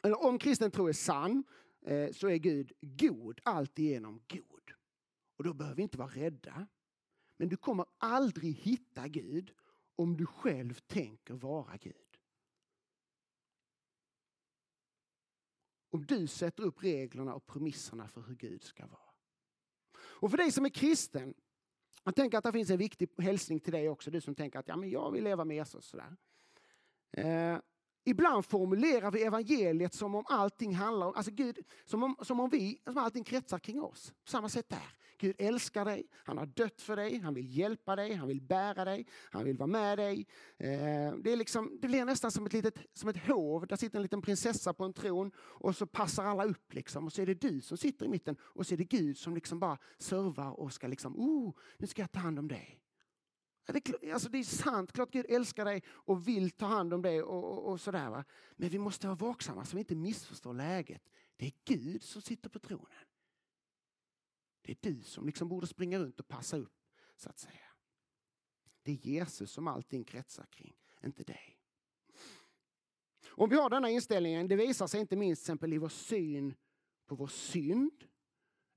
[0.06, 1.44] eller om kristen tro är sann
[1.86, 4.72] eh, så är Gud god, alltigenom god.
[5.36, 6.66] Och då behöver vi inte vara rädda.
[7.36, 9.52] Men du kommer aldrig hitta Gud
[9.96, 11.94] om du själv tänker vara Gud.
[15.90, 19.00] Om du sätter upp reglerna och premisserna för hur Gud ska vara.
[19.98, 21.34] Och för dig som är kristen,
[22.04, 24.68] jag tänker att det finns en viktig hälsning till dig också, du som tänker att
[24.68, 25.86] ja, men jag vill leva med Jesus.
[25.86, 26.16] Sådär.
[27.10, 27.58] Eh,
[28.06, 32.50] ibland formulerar vi evangeliet som om allting handlar om, alltså Gud, som om, som om
[32.50, 34.12] vi, som allting kretsar kring oss.
[34.24, 34.96] På samma sätt där.
[35.18, 38.84] Gud älskar dig, han har dött för dig, han vill hjälpa dig, han vill bära
[38.84, 40.26] dig, han vill vara med dig.
[40.58, 43.96] Eh, det, är liksom, det blir nästan som ett, litet, som ett hov, där sitter
[43.96, 47.04] en liten prinsessa på en tron och så passar alla upp liksom.
[47.04, 49.34] Och så är det du som sitter i mitten och så är det Gud som
[49.34, 52.80] liksom bara servar och ska liksom, oh, nu ska jag ta hand om dig.
[53.66, 57.22] Det, alltså det är sant, klart Gud älskar dig och vill ta hand om dig.
[57.22, 58.24] Och, och, och sådär, va?
[58.56, 61.02] Men vi måste vara vaksamma så vi inte missförstår läget.
[61.36, 63.06] Det är Gud som sitter på tronen.
[64.62, 66.74] Det är du som liksom borde springa runt och passa upp,
[67.16, 67.52] så att säga.
[68.82, 71.58] Det är Jesus som allting kretsar kring, inte dig.
[73.28, 76.54] Om vi har denna inställningen, det visar sig inte minst exempel i vår syn
[77.06, 78.04] på vår synd,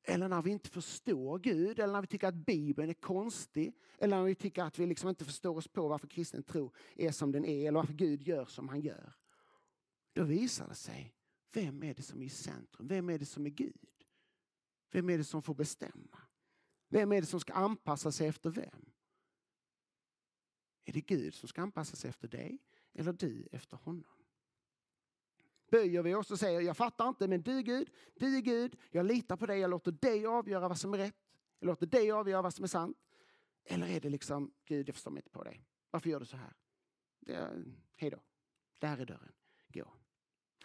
[0.03, 4.17] eller när vi inte förstår Gud, eller när vi tycker att Bibeln är konstig, eller
[4.17, 7.31] när vi tycker att vi liksom inte förstår oss på varför kristen tro är som
[7.31, 9.13] den är, eller varför Gud gör som han gör.
[10.13, 11.15] Då visar det sig,
[11.53, 12.87] vem är det som är i centrum?
[12.87, 13.87] Vem är det som är Gud?
[14.91, 16.17] Vem är det som får bestämma?
[16.89, 18.91] Vem är det som ska anpassa sig efter vem?
[20.85, 22.59] Är det Gud som ska anpassa sig efter dig
[22.93, 24.18] eller du efter honom?
[25.71, 29.05] Böjer vi oss och säger jag fattar inte men du Gud, du är Gud, jag
[29.05, 31.15] litar på dig, jag låter dig avgöra vad som är rätt.
[31.59, 32.97] Jag låter dig avgöra vad som är sant.
[33.65, 35.65] Eller är det liksom Gud jag förstår mig inte på dig.
[35.91, 36.53] Varför gör du så här?
[37.19, 37.49] Det,
[37.95, 38.19] hej då.
[38.79, 39.31] Där är dörren.
[39.67, 39.93] Gå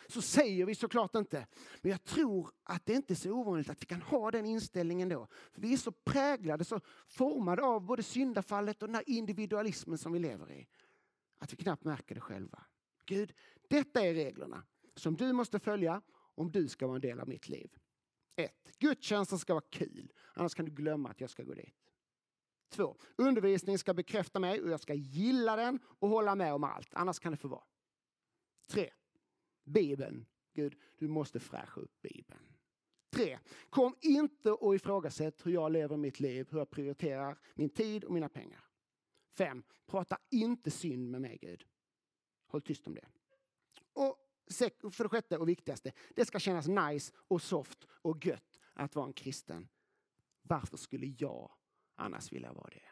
[0.08, 1.46] så säger vi såklart inte.
[1.82, 5.08] Men jag tror att det inte är så ovanligt att vi kan ha den inställningen
[5.08, 5.28] då.
[5.52, 10.12] För vi är så präglade, så formade av både syndafallet och den här individualismen som
[10.12, 10.68] vi lever i.
[11.38, 12.64] Att vi knappt märker det själva.
[13.04, 13.32] Gud,
[13.68, 14.62] detta är reglerna
[14.96, 17.78] som du måste följa om du ska vara en del av mitt liv.
[18.36, 18.52] 1.
[18.78, 21.90] Gudstjänsten ska vara kul, annars kan du glömma att jag ska gå dit.
[22.68, 22.96] 2.
[23.16, 27.18] Undervisningen ska bekräfta mig och jag ska gilla den och hålla med om allt, annars
[27.18, 27.64] kan det få vara.
[28.68, 28.90] 3.
[29.64, 30.26] Bibeln.
[30.54, 32.54] Gud, du måste fräscha upp Bibeln.
[33.10, 33.38] 3.
[33.70, 38.12] kom inte och ifrågasätt hur jag lever mitt liv, hur jag prioriterar min tid och
[38.12, 38.64] mina pengar.
[39.30, 39.62] 5.
[39.86, 41.64] prata inte synd med mig Gud.
[42.46, 43.06] Håll tyst om det.
[43.92, 44.16] Och
[44.90, 49.06] för det sjätte och viktigaste, det ska kännas nice och soft och gött att vara
[49.06, 49.68] en kristen.
[50.42, 51.52] Varför skulle jag
[51.94, 52.82] annars vilja vara det?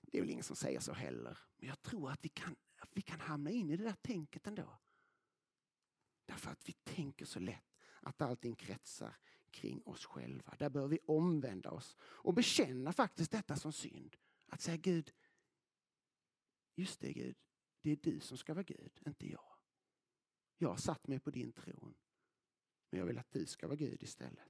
[0.00, 1.38] Det är väl ingen som säger så heller.
[1.56, 4.46] Men jag tror att vi kan att vi kan hamna in i det där tänket
[4.46, 4.78] ändå.
[6.26, 9.16] Därför att vi tänker så lätt att allting kretsar
[9.50, 10.54] kring oss själva.
[10.58, 14.16] Där bör vi omvända oss och bekänna faktiskt detta som synd.
[14.46, 15.12] Att säga Gud,
[16.74, 17.36] just det Gud,
[17.82, 19.56] det är du som ska vara Gud, inte jag.
[20.58, 21.94] Jag har satt mig på din tron.
[22.90, 24.48] Men jag vill att du ska vara Gud istället.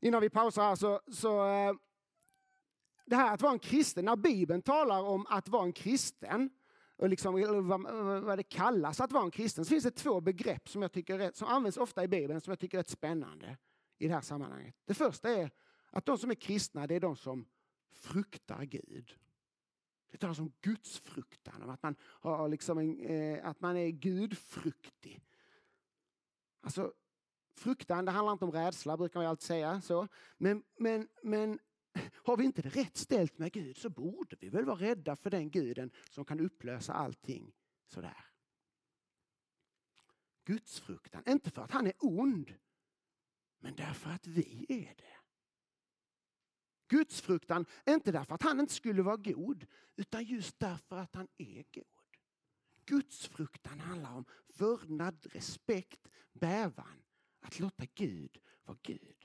[0.00, 1.74] Innan vi pausar här så, så eh,
[3.06, 6.50] det här att vara en kristen, när Bibeln talar om att vara en kristen,
[6.96, 7.34] och liksom
[7.68, 10.92] vad, vad det kallas att vara en kristen, så finns det två begrepp som, jag
[10.92, 13.56] tycker är, som används ofta i Bibeln som jag tycker är rätt spännande
[13.98, 14.74] i det här sammanhanget.
[14.84, 15.50] Det första är
[15.90, 17.48] att de som är kristna, det är de som
[17.92, 19.18] fruktar Gud.
[20.10, 25.24] Det talas om gudsfruktan, om att man, har liksom en, eh, att man är gudfruktig.
[26.60, 26.92] Alltså,
[27.54, 29.80] fruktan, det handlar inte om rädsla, brukar man alltid säga.
[29.80, 30.08] så.
[30.38, 31.58] Men, men, men
[32.12, 35.30] har vi inte det rätt ställt med Gud så borde vi väl vara rädda för
[35.30, 37.52] den guden som kan upplösa allting
[37.86, 38.24] sådär.
[40.44, 42.54] Gudsfruktan, inte för att han är ond,
[43.58, 45.17] men därför att vi är det.
[46.88, 51.64] Gudsfruktan, inte därför att han inte skulle vara god, utan just därför att han är
[51.74, 51.84] god.
[52.86, 54.24] Gudsfruktan handlar om
[54.58, 57.02] vördnad, respekt, bävan.
[57.40, 59.16] Att låta Gud vara Gud.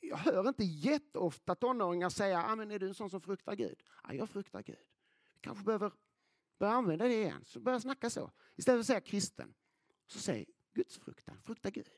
[0.00, 3.82] Jag hör inte jätteofta tonåringar säga, ah, men är du en sån som fruktar Gud?
[4.02, 4.76] Ja, jag fruktar Gud.
[5.34, 5.92] Vi kanske behöver
[6.58, 8.30] börja använda det igen, så börja snacka så.
[8.56, 9.54] Istället för att säga kristen,
[10.06, 11.88] så säg gudsfruktan, frukta Gud.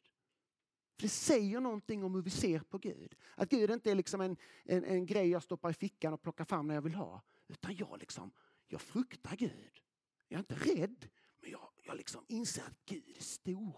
[0.96, 3.14] För det säger någonting om hur vi ser på Gud.
[3.34, 6.44] Att Gud inte är liksom en, en, en grej jag stoppar i fickan och plockar
[6.44, 7.22] fram när jag vill ha.
[7.48, 8.32] Utan jag, liksom,
[8.66, 9.80] jag fruktar Gud.
[10.28, 11.08] Jag är inte rädd,
[11.40, 13.76] men jag, jag liksom inser att Gud är stor.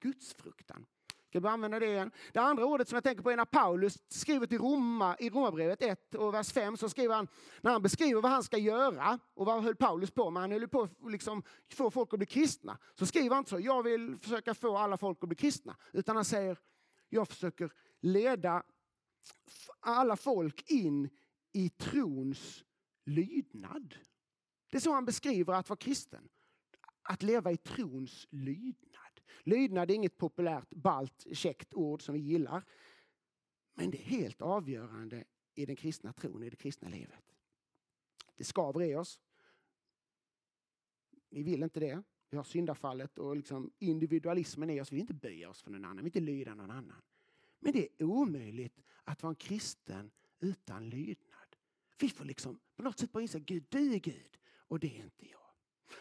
[0.00, 0.86] Gudsfruktan.
[1.36, 2.10] Ska vi använda det igen?
[2.32, 5.82] Det andra ordet som jag tänker på är när Paulus skriver till Roma, i Romarbrevet
[5.82, 7.28] 1 och vers 5 så skriver han,
[7.60, 10.40] när han beskriver vad han ska göra och vad höll Paulus på med?
[10.40, 12.78] Han höll på att liksom få folk att bli kristna.
[12.94, 15.76] Så skriver han inte så, jag vill försöka få alla folk att bli kristna.
[15.92, 16.58] Utan han säger,
[17.08, 18.62] jag försöker leda
[19.80, 21.10] alla folk in
[21.52, 22.64] i trons
[23.04, 23.94] lydnad.
[24.70, 26.28] Det är så han beskriver att vara kristen.
[27.02, 28.85] Att leva i trons lydnad.
[29.42, 32.64] Lydnad är inget populärt, balt, käckt ord som vi gillar.
[33.74, 37.34] Men det är helt avgörande i den kristna tron, i det kristna livet.
[38.36, 39.20] Det skaver i oss.
[41.30, 42.02] Vi vill inte det.
[42.30, 44.92] Vi har syndafallet och liksom individualismen i oss.
[44.92, 47.02] Vi vill inte böja oss för någon annan, vi vill inte lyda någon annan.
[47.58, 50.10] Men det är omöjligt att vara en kristen
[50.40, 51.56] utan lydnad.
[51.98, 54.98] Vi får liksom på något sätt bara inse att Gud, du är Gud och det
[54.98, 55.45] är inte jag.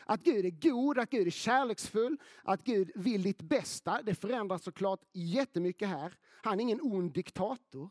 [0.06, 4.02] Att Gud är god, att Gud är kärleksfull, att Gud vill ditt bästa.
[4.02, 6.18] Det förändras såklart jättemycket här.
[6.44, 7.90] Han är ingen ond diktator.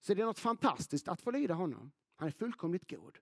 [0.00, 1.92] Så det är något fantastiskt att få lyda honom.
[2.16, 3.18] Han är fullkomligt god.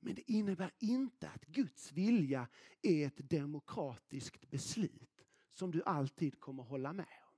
[0.00, 2.48] Men det innebär inte att Guds vilja
[2.82, 7.34] är ett demokratiskt beslut som du alltid kommer hålla med om.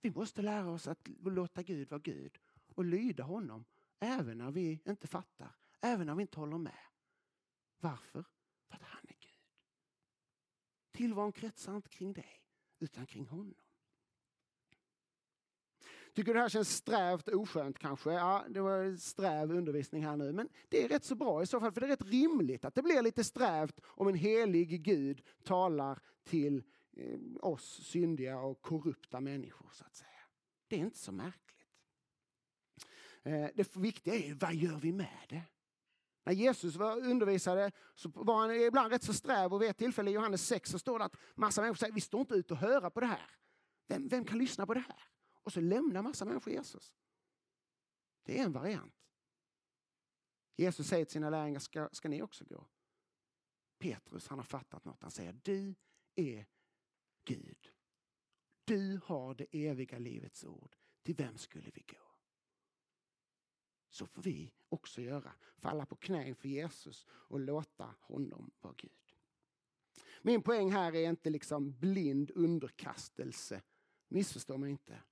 [0.00, 2.38] Vi måste lära oss att låta Gud vara Gud
[2.74, 3.64] och lyda honom
[4.00, 6.87] även när vi inte fattar, även när vi inte håller med.
[7.80, 8.24] Varför?
[8.68, 9.40] För att han är Gud.
[10.92, 12.42] Tillvaron kretsar inte kring dig,
[12.78, 13.54] utan kring honom.
[16.14, 18.12] Tycker du det här känns strävt och oskönt kanske?
[18.12, 20.32] Ja, det var sträv undervisning här nu.
[20.32, 22.74] Men det är rätt så bra i så fall, för det är rätt rimligt att
[22.74, 26.62] det blir lite strävt om en helig Gud talar till
[26.96, 30.08] eh, oss syndiga och korrupta människor, så att säga.
[30.68, 31.66] Det är inte så märkligt.
[33.22, 35.42] Eh, det viktiga är vad gör vi med det?
[36.28, 40.10] När Jesus var undervisade så var han ibland rätt så sträv och vid ett tillfälle
[40.10, 42.56] i Johannes 6 så står det att massa människor säger vi står inte ut och
[42.56, 43.30] höra på det här.
[43.86, 45.02] Vem, vem kan lyssna på det här?
[45.42, 46.94] Och så lämnar massa människor Jesus.
[48.22, 48.94] Det är en variant.
[50.56, 52.66] Jesus säger till sina lärjungar, ska, ska ni också gå?
[53.78, 55.02] Petrus han har fattat något.
[55.02, 55.74] Han säger, du
[56.14, 56.46] är
[57.24, 57.72] Gud.
[58.64, 60.76] Du har det eviga livets ord.
[61.02, 62.07] Till vem skulle vi gå?
[63.90, 65.32] Så får vi också göra.
[65.56, 68.90] Falla på knä inför Jesus och låta honom vara Gud.
[70.22, 73.62] Min poäng här är inte liksom blind underkastelse.
[74.08, 75.02] Missförstå mig inte.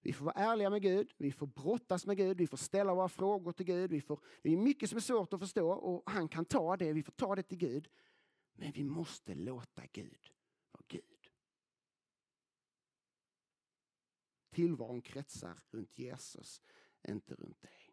[0.00, 3.08] Vi får vara ärliga med Gud, vi får brottas med Gud, vi får ställa våra
[3.08, 3.90] frågor till Gud.
[3.90, 6.92] Vi får, det är mycket som är svårt att förstå och han kan ta det,
[6.92, 7.88] vi får ta det till Gud.
[8.52, 10.32] Men vi måste låta Gud
[10.72, 11.30] vara Gud.
[14.50, 16.62] Tillvaron kretsar runt Jesus,
[17.08, 17.85] inte runt dig.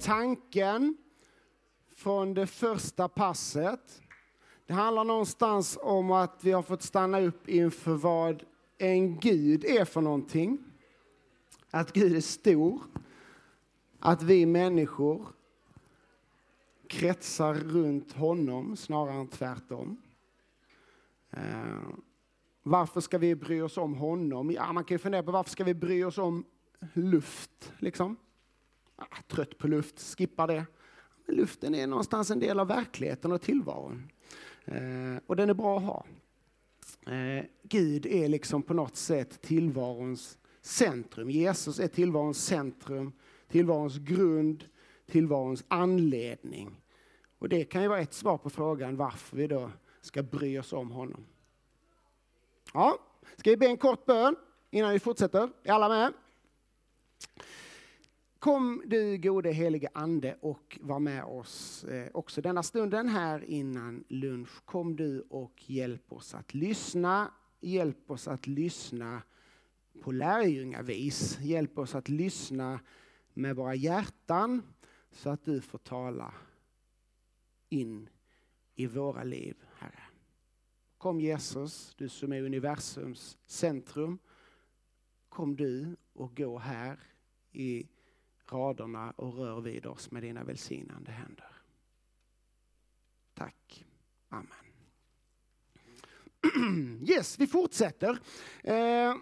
[0.00, 0.96] Tanken
[1.96, 4.02] från det första passet.
[4.66, 8.42] Det handlar någonstans om att vi har fått stanna upp inför vad
[8.78, 10.58] en Gud är för någonting.
[11.70, 12.80] Att Gud är stor.
[13.98, 15.26] Att vi människor
[16.92, 20.02] kretsar runt honom snarare än tvärtom.
[21.30, 21.40] Eh,
[22.62, 24.50] varför ska vi bry oss om honom?
[24.50, 26.44] Ja, man kan ju fundera på varför ska vi bry oss om
[26.92, 27.72] luft?
[27.78, 28.16] Liksom?
[28.96, 30.66] Ah, trött på luft, skippa det.
[31.26, 34.08] Men luften är någonstans en del av verkligheten och tillvaron.
[34.64, 36.04] Eh, och den är bra att ha.
[37.12, 41.30] Eh, Gud är liksom på något sätt tillvarons centrum.
[41.30, 43.12] Jesus är tillvarons centrum,
[43.48, 44.64] tillvarons grund,
[45.06, 46.81] tillvarons anledning.
[47.42, 49.70] Och det kan ju vara ett svar på frågan varför vi då
[50.00, 51.26] ska bry oss om honom.
[52.74, 52.98] Ja,
[53.36, 54.36] ska vi be en kort bön
[54.70, 55.50] innan vi fortsätter?
[55.62, 56.12] Är alla med?
[58.38, 64.04] Kom du gode helige Ande och var med oss eh, också denna stunden här innan
[64.08, 64.64] lunch.
[64.64, 67.30] Kom du och hjälp oss att lyssna.
[67.60, 69.22] Hjälp oss att lyssna
[70.02, 71.38] på lärjungavis.
[71.40, 72.80] Hjälp oss att lyssna
[73.34, 74.62] med våra hjärtan
[75.10, 76.34] så att du får tala
[77.72, 78.08] in
[78.74, 80.02] i våra liv, Herre.
[80.98, 84.18] Kom Jesus, du som är universums centrum.
[85.28, 87.00] kom du och gå här
[87.52, 87.88] i
[88.46, 91.52] raderna och rör vid oss med dina välsignande händer.
[93.34, 93.84] Tack.
[94.28, 94.48] Amen.
[97.08, 98.18] Yes, vi fortsätter.
[98.62, 99.16] Eh,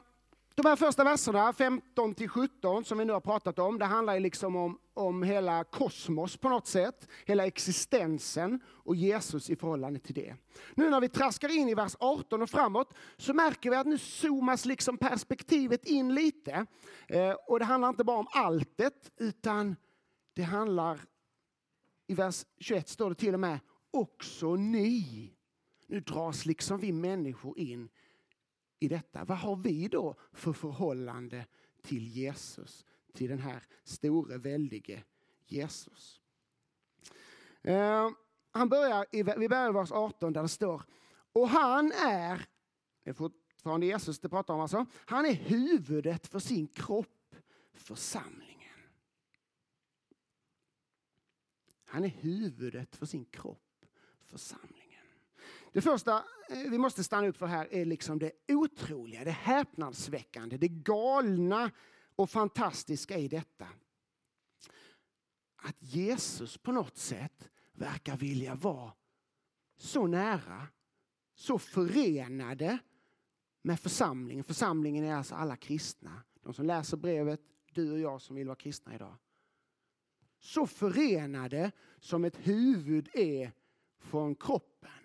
[0.62, 4.20] de här första verserna, 15 till 17, som vi nu har pratat om, det handlar
[4.20, 10.14] liksom om, om hela kosmos på något sätt, hela existensen och Jesus i förhållande till
[10.14, 10.34] det.
[10.74, 13.98] Nu när vi traskar in i vers 18 och framåt så märker vi att nu
[13.98, 16.66] zoomas liksom perspektivet in lite.
[17.08, 19.76] Eh, och det handlar inte bara om alltet, utan
[20.32, 21.00] det handlar,
[22.06, 23.58] i vers 21 står det till och med,
[23.90, 25.30] också ni.
[25.86, 27.88] Nu dras liksom vi människor in
[28.81, 29.24] i detta.
[29.24, 31.47] Vad har vi då för förhållande
[31.83, 32.87] till Jesus?
[33.12, 35.05] Till den här store, väldige
[35.47, 36.20] Jesus.
[37.68, 38.11] Uh,
[38.51, 40.83] han börjar i, vi börjar i vers 18 där det står
[41.33, 42.47] och han är,
[43.05, 47.37] det är fortfarande Jesus det pratar om alltså, han är huvudet för sin kropp,
[47.72, 48.51] församlingen.
[51.85, 53.87] Han är huvudet för sin kropp,
[54.24, 54.80] församlingen.
[55.73, 60.57] Det första eh, vi måste stanna upp för här är liksom det otroliga, det häpnadsväckande,
[60.57, 61.71] det galna
[62.16, 63.68] och fantastiska i detta.
[65.57, 68.93] Att Jesus på något sätt verkar vilja vara
[69.77, 70.66] så nära,
[71.35, 72.79] så förenade
[73.62, 74.45] med församlingen.
[74.45, 76.23] Församlingen är alltså alla kristna.
[76.43, 77.41] De som läser brevet,
[77.73, 79.16] du och jag som vill vara kristna idag.
[80.41, 83.53] Så förenade som ett huvud är
[83.99, 84.99] från kroppen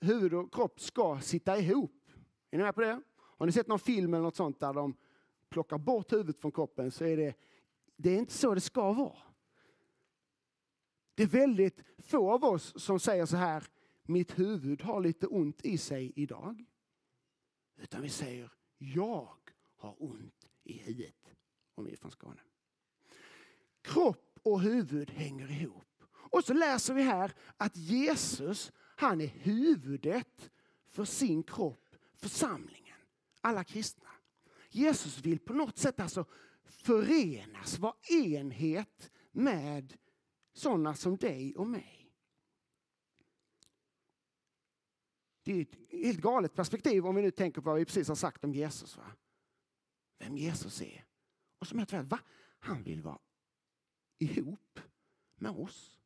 [0.00, 2.10] huvud och kropp ska sitta ihop.
[2.50, 3.02] Är ni med på det?
[3.16, 4.94] Har ni sett någon film eller något sånt där de
[5.48, 7.34] plockar bort huvudet från kroppen så är det,
[7.96, 9.18] det är inte så det ska vara.
[11.14, 13.64] Det är väldigt få av oss som säger så här,
[14.02, 16.64] mitt huvud har lite ont i sig idag.
[17.76, 19.28] Utan vi säger, jag
[19.76, 21.34] har ont i huvudet.
[21.74, 22.40] Om vi är från Skåne.
[23.82, 26.04] Kropp och huvud hänger ihop.
[26.10, 30.50] Och så läser vi här att Jesus han är huvudet
[30.88, 32.96] för sin kropp, församlingen,
[33.40, 34.08] alla kristna.
[34.70, 36.24] Jesus vill på något sätt alltså
[36.64, 39.96] förenas, vara enhet med
[40.52, 42.12] sådana som dig och mig.
[45.42, 48.14] Det är ett helt galet perspektiv om vi nu tänker på vad vi precis har
[48.14, 48.96] sagt om Jesus.
[48.96, 49.12] Va?
[50.18, 51.04] Vem Jesus är.
[51.58, 52.20] Och som jag va?
[52.58, 53.18] Han vill vara
[54.18, 54.80] ihop
[55.36, 55.99] med oss.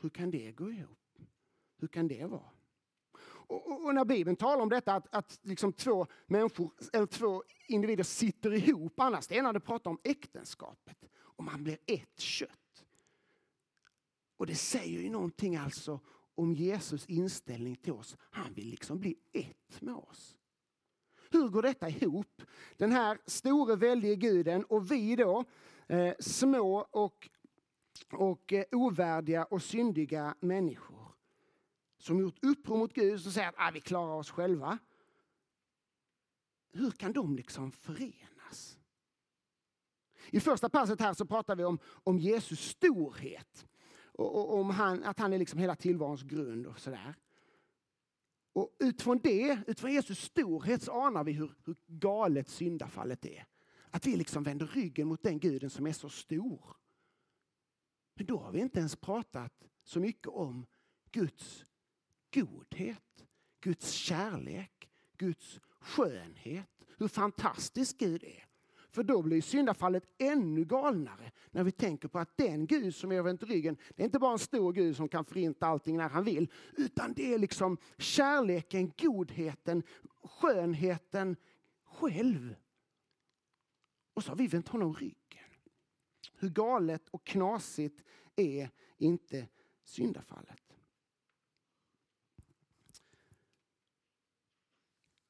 [0.00, 1.18] Hur kan det gå ihop?
[1.78, 2.50] Hur kan det vara?
[3.50, 8.04] Och, och när Bibeln talar om detta att, att liksom två, människor, eller två individer
[8.04, 10.96] sitter ihop, annars det är när det pratar om äktenskapet.
[11.12, 12.84] Och man blir ett kött.
[14.36, 16.00] Och det säger ju någonting alltså
[16.34, 18.16] om Jesus inställning till oss.
[18.20, 20.36] Han vill liksom bli ett med oss.
[21.30, 22.42] Hur går detta ihop?
[22.76, 25.44] Den här store väldige guden och vi då,
[25.86, 27.28] eh, små och
[28.12, 31.00] och eh, ovärdiga och syndiga människor
[31.98, 34.78] som gjort uppror mot Gud och säger att ah, vi klarar oss själva.
[36.72, 38.78] Hur kan de liksom förenas?
[40.30, 43.66] I första passet här så pratar vi om, om Jesus storhet.
[44.12, 47.14] Och, och om han, att han är liksom hela tillvarons grund och sådär.
[48.52, 53.46] Och utifrån det, utifrån Jesus storhet så anar vi hur, hur galet syndafallet är.
[53.90, 56.76] Att vi liksom vänder ryggen mot den guden som är så stor.
[58.20, 59.52] Men då har vi inte ens pratat
[59.84, 60.66] så mycket om
[61.10, 61.64] Guds
[62.34, 63.26] godhet,
[63.60, 66.84] Guds kärlek, Guds skönhet.
[66.98, 68.46] Hur fantastisk Gud är.
[68.90, 73.22] För då blir syndafallet ännu galnare när vi tänker på att den Gud som är
[73.22, 76.24] vänt ryggen, det är inte bara en stor Gud som kan förinta allting när han
[76.24, 79.82] vill, utan det är liksom kärleken, godheten,
[80.24, 81.36] skönheten
[81.84, 82.54] själv.
[84.14, 85.19] Och så har vi vänt honom ryggen.
[86.40, 88.04] Hur galet och knasigt
[88.36, 89.48] är inte
[89.84, 90.76] syndafallet?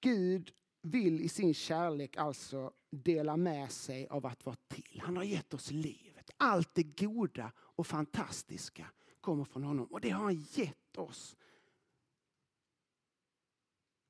[0.00, 0.52] Gud
[0.82, 5.00] vill i sin kärlek alltså dela med sig av att vara till.
[5.04, 6.30] Han har gett oss livet.
[6.36, 8.86] Allt det goda och fantastiska
[9.20, 11.36] kommer från honom och det har han gett oss.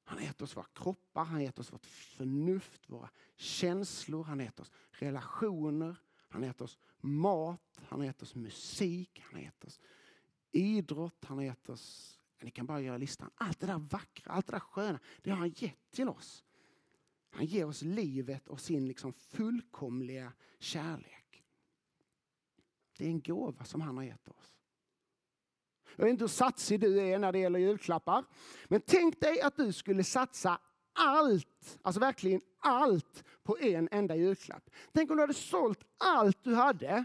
[0.04, 4.38] Han har gett oss våra kroppar, han har gett oss vårt förnuft, våra känslor, han
[4.38, 5.96] har gett oss relationer,
[6.30, 9.80] han har gett oss mat, han har gett oss musik, han har gett oss
[10.52, 14.46] idrott, han har gett oss, ni kan bara göra listan, allt det där vackra, allt
[14.46, 16.44] det där sköna, det har han gett till oss.
[17.30, 21.44] Han ger oss livet och sin liksom fullkomliga kärlek.
[22.98, 24.56] Det är en gåva som han har gett oss.
[25.96, 28.24] Jag vet inte hur satsig du är när det gäller julklappar.
[28.68, 30.60] Men tänk dig att du skulle satsa
[30.92, 34.70] allt, alltså verkligen allt, på en enda julklapp.
[34.92, 37.04] Tänk om du hade sålt allt du hade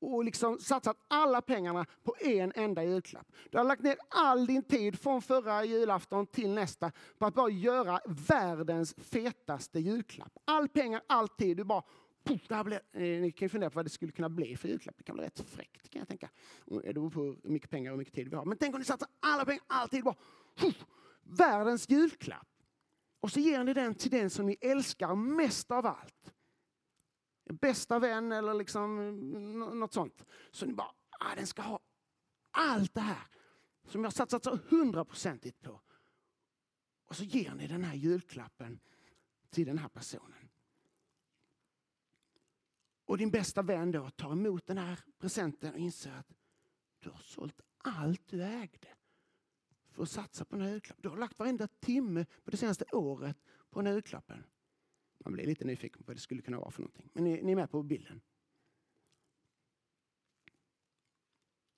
[0.00, 3.26] och liksom satsat alla pengarna på en enda julklapp.
[3.50, 7.50] Du har lagt ner all din tid från förra julafton till nästa på att bara
[7.50, 10.38] göra världens fetaste julklapp.
[10.44, 11.56] All pengar, all tid.
[11.56, 11.82] Du bara
[12.24, 14.56] Puff, det här blir, eh, ni kan ju fundera på vad det skulle kunna bli
[14.56, 14.94] för julklapp.
[14.98, 16.30] Det kan bli rätt fräckt kan jag tänka.
[16.70, 18.44] Mm, det beror på hur mycket pengar och hur mycket tid vi har.
[18.44, 20.04] Men tänk om ni satsar alla pengar, all tid.
[20.04, 20.14] Bara,
[20.56, 20.84] puff,
[21.22, 22.48] världens julklapp.
[23.26, 26.34] Och så ger ni den till den som ni älskar mest av allt
[27.44, 29.20] bästa vän eller liksom
[29.80, 30.24] något sånt.
[30.50, 31.80] Så ni bara, ah, den ska ha
[32.50, 33.26] allt det här
[33.84, 35.80] som jag satsat så hundraprocentigt på.
[37.06, 38.80] Och så ger ni den här julklappen
[39.50, 40.48] till den här personen.
[43.04, 46.32] Och din bästa vän då tar emot den här presenten och inser att
[46.98, 48.95] du har sålt allt du ägde
[49.96, 51.02] för att satsa på den här julklappen.
[51.02, 53.36] Du har lagt varenda timme på det senaste året
[53.70, 54.44] på den här julklappen.
[55.24, 57.10] Man blir lite nyfiken på vad det skulle kunna vara för någonting.
[57.12, 58.20] Men ni, ni är med på bilden.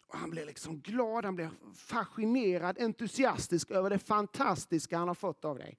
[0.07, 5.45] Och han blir liksom glad, han blir fascinerad, entusiastisk över det fantastiska han har fått
[5.45, 5.79] av dig.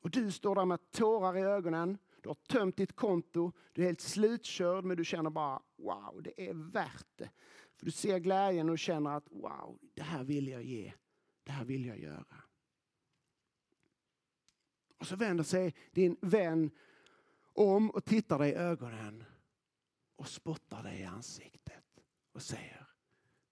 [0.00, 3.86] Och du står där med tårar i ögonen, du har tömt ditt konto, du är
[3.86, 7.30] helt slutkörd men du känner bara wow, det är värt det.
[7.76, 10.92] För Du ser glädjen och känner att wow, det här vill jag ge,
[11.48, 12.42] det här vill jag göra.
[14.98, 16.70] Och så vänder sig din vän
[17.52, 19.24] om och tittar dig i ögonen
[20.16, 21.84] och spottar dig i ansiktet
[22.32, 22.86] och säger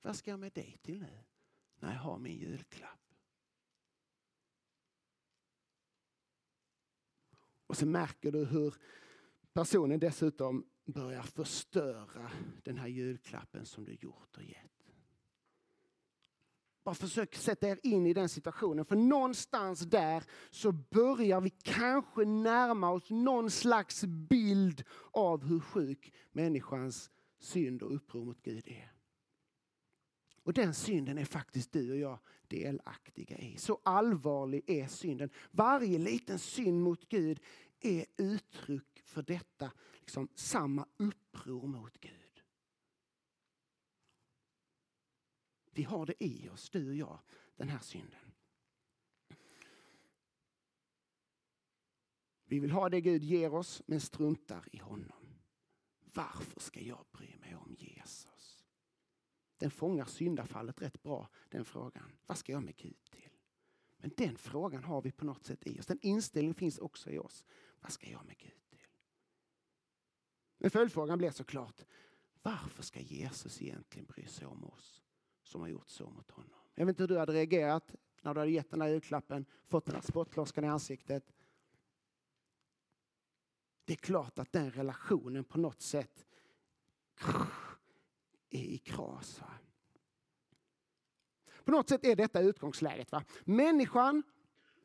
[0.03, 1.25] Vad ska jag med dig till nu
[1.79, 3.15] när jag har min julklapp?
[7.67, 8.75] Och så märker du hur
[9.53, 12.31] personen dessutom börjar förstöra
[12.63, 14.76] den här julklappen som du gjort och gett.
[16.87, 18.85] Bara försök sätta er in i den situationen.
[18.85, 26.13] För någonstans där så börjar vi kanske närma oss någon slags bild av hur sjuk
[26.33, 28.93] människans synd och uppror mot Gud är.
[30.43, 32.19] Och den synden är faktiskt du och jag
[32.49, 33.57] delaktiga i.
[33.57, 35.31] Så allvarlig är synden.
[35.51, 37.41] Varje liten synd mot Gud
[37.81, 42.26] är uttryck för detta, liksom samma uppror mot Gud.
[45.77, 47.19] Vi har det i oss, du och jag,
[47.57, 48.33] den här synden.
[52.45, 55.39] Vi vill ha det Gud ger oss, men struntar i honom.
[56.15, 58.65] Varför ska jag bry mig om Jesus?
[59.57, 62.13] Den fångar syndafallet rätt bra, den frågan.
[62.27, 63.31] Vad ska jag med Gud till?
[63.97, 65.87] Men den frågan har vi på något sätt i oss.
[65.87, 67.45] Den inställningen finns också i oss.
[67.81, 68.87] Vad ska jag med Gud till?
[70.59, 71.85] Men följdfrågan blir såklart,
[72.43, 75.03] varför ska Jesus egentligen bry sig om oss?
[75.47, 76.51] Som har gjort så mot honom.
[76.75, 79.85] Jag vet inte hur du hade reagerat när du hade gett den där julklappen, fått
[79.85, 81.33] den där spottloskan i ansiktet.
[83.85, 86.27] Det är klart att den relationen på något sätt
[88.51, 89.41] är i kras.
[89.41, 89.51] Va?
[91.65, 93.13] På något sätt är detta utgångsläget.
[93.13, 93.25] Va?
[93.45, 94.23] Människan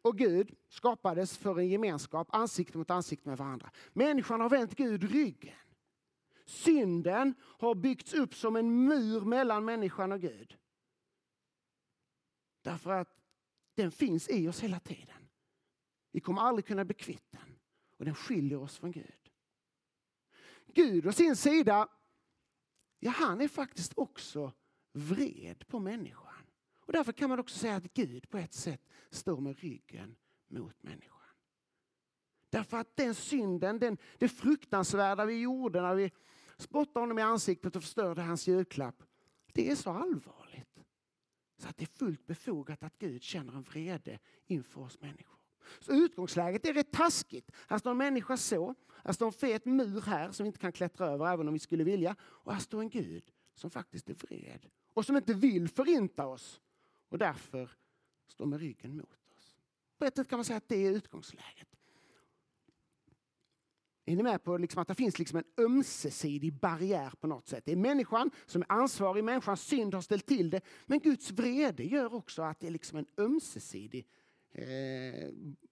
[0.01, 3.71] och Gud skapades för en gemenskap, ansikte mot ansikte med varandra.
[3.93, 5.55] Människan har vänt Gud ryggen.
[6.45, 10.57] Synden har byggts upp som en mur mellan människan och Gud.
[12.61, 13.17] Därför att
[13.75, 15.29] den finns i oss hela tiden.
[16.11, 17.59] Vi kommer aldrig kunna bli kvitt den.
[17.97, 19.31] Och den skiljer oss från Gud.
[20.67, 21.87] Gud å sin sida,
[22.99, 24.53] ja han är faktiskt också
[24.93, 26.45] vred på människan.
[26.79, 30.15] Och därför kan man också säga att Gud på ett sätt står med ryggen
[30.47, 31.11] mot människan.
[32.49, 36.11] Därför att den synden, den, det fruktansvärda vi gjorde när vi
[36.61, 39.03] spottade honom i ansiktet och förstörde hans julklapp.
[39.53, 40.83] Det är så allvarligt.
[41.57, 45.39] Så att det är fullt befogat att Gud känner en vrede inför oss människor.
[45.79, 47.51] Så utgångsläget är rätt taskigt.
[47.67, 48.75] Här står en människa så.
[49.03, 51.59] Här står en fet mur här som vi inte kan klättra över även om vi
[51.59, 52.15] skulle vilja.
[52.21, 56.61] Och här står en Gud som faktiskt är vred och som inte vill förinta oss
[57.09, 57.71] och därför
[58.27, 59.57] står med ryggen mot oss.
[59.97, 61.67] På ett sätt kan man säga att det är utgångsläget.
[64.05, 67.65] Är ni med på liksom att det finns liksom en ömsesidig barriär på något sätt?
[67.65, 70.61] Det är människan som är ansvarig, människans synd har ställt till det.
[70.85, 74.07] Men Guds vrede gör också att det är liksom en ömsesidig
[74.51, 75.29] eh,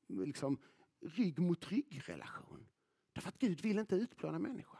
[0.07, 0.57] liksom,
[1.01, 2.67] rygg mot rygg-relation.
[3.13, 4.79] Därför att Gud vill inte utplåna människan.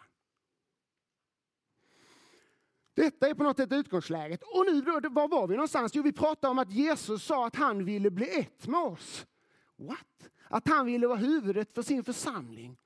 [2.94, 4.44] Detta är på något sätt utgångsläget.
[4.44, 5.96] Och nu, då, var var vi någonstans?
[5.96, 9.26] Jo, vi pratade om att Jesus sa att han ville bli ett med oss.
[9.76, 10.30] What?
[10.44, 12.78] Att han ville vara huvudet för sin församling.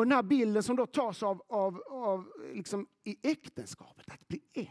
[0.00, 4.42] Och den här bilden som då tas av, av, av liksom i äktenskapet, att bli
[4.52, 4.68] ett.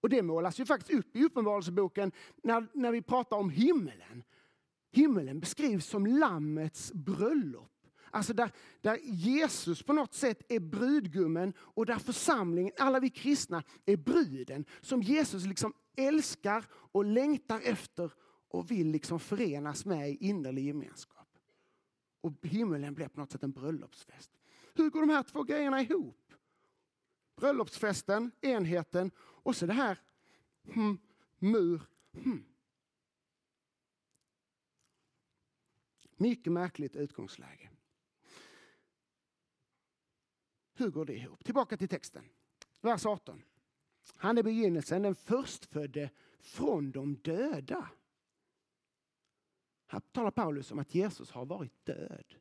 [0.00, 2.12] Och det målas ju faktiskt upp i Uppenbarelseboken
[2.42, 4.22] när, när vi pratar om himmelen.
[4.92, 7.72] Himmelen beskrivs som Lammets bröllop.
[8.10, 13.62] Alltså där, där Jesus på något sätt är brudgummen och där församlingen, alla vi kristna,
[13.86, 18.12] är bruden som Jesus liksom älskar och längtar efter
[18.48, 21.17] och vill liksom förenas med i innerlig gemenskap.
[22.20, 24.30] Och himlen blev på något sätt en bröllopsfest.
[24.74, 26.32] Hur går de här två grejerna ihop?
[27.36, 29.98] Bröllopsfesten, enheten och så det här
[30.74, 30.98] hmm,
[31.38, 31.82] mur.
[32.12, 32.44] Hmm.
[36.16, 37.70] Mycket märkligt utgångsläge.
[40.74, 41.44] Hur går det ihop?
[41.44, 42.24] Tillbaka till texten.
[42.80, 43.42] Vers 18.
[44.16, 46.10] Han är begynnelsen, den förstfödde
[46.40, 47.88] från de döda.
[49.90, 52.34] Här talar Paulus om att Jesus har varit död.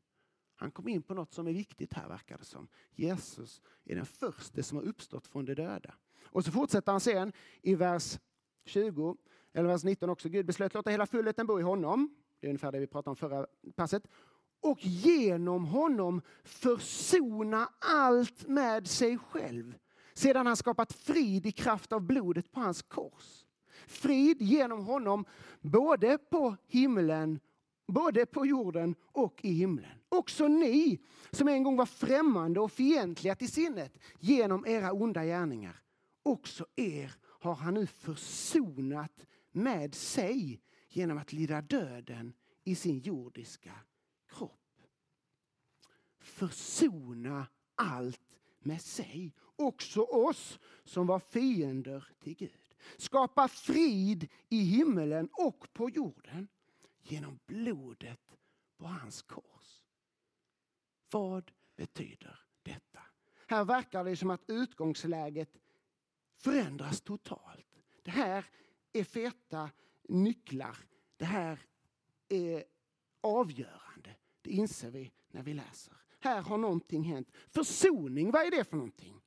[0.55, 2.67] Han kom in på något som är viktigt här verkar det som.
[2.95, 5.93] Jesus är den första som har uppstått från de döda.
[6.23, 8.19] Och så fortsätter han sen i vers
[8.65, 9.17] 20,
[9.53, 10.29] eller vers 19 också.
[10.29, 12.15] Gud beslöt låta hela fullheten bo i honom.
[12.39, 14.07] Det är ungefär det vi pratade om förra passet.
[14.59, 19.77] Och genom honom försona allt med sig själv.
[20.13, 23.45] Sedan han skapat frid i kraft av blodet på hans kors.
[23.87, 25.25] Frid genom honom
[25.61, 27.39] både på himlen
[27.87, 29.99] både på jorden och i himlen.
[30.09, 30.99] Också ni
[31.31, 35.81] som en gång var främmande och fientliga till sinnet genom era onda gärningar.
[36.23, 42.33] Också er har han nu försonat med sig genom att lida döden
[42.63, 43.73] i sin jordiska
[44.29, 44.81] kropp.
[46.19, 48.21] Försona allt
[48.59, 52.66] med sig, också oss som var fiender till Gud.
[52.97, 56.47] Skapa frid i himmelen och på jorden
[57.01, 58.37] genom blodet
[58.77, 59.83] på hans kors.
[61.11, 62.99] Vad betyder detta?
[63.47, 65.57] Här verkar det som att utgångsläget
[66.37, 67.83] förändras totalt.
[68.03, 68.45] Det här
[68.93, 69.69] är feta
[70.09, 70.77] nycklar.
[71.17, 71.59] Det här
[72.29, 72.63] är
[73.21, 74.15] avgörande.
[74.41, 75.93] Det inser vi när vi läser.
[76.19, 77.31] Här har någonting hänt.
[77.47, 79.21] Försoning, vad är det för någonting?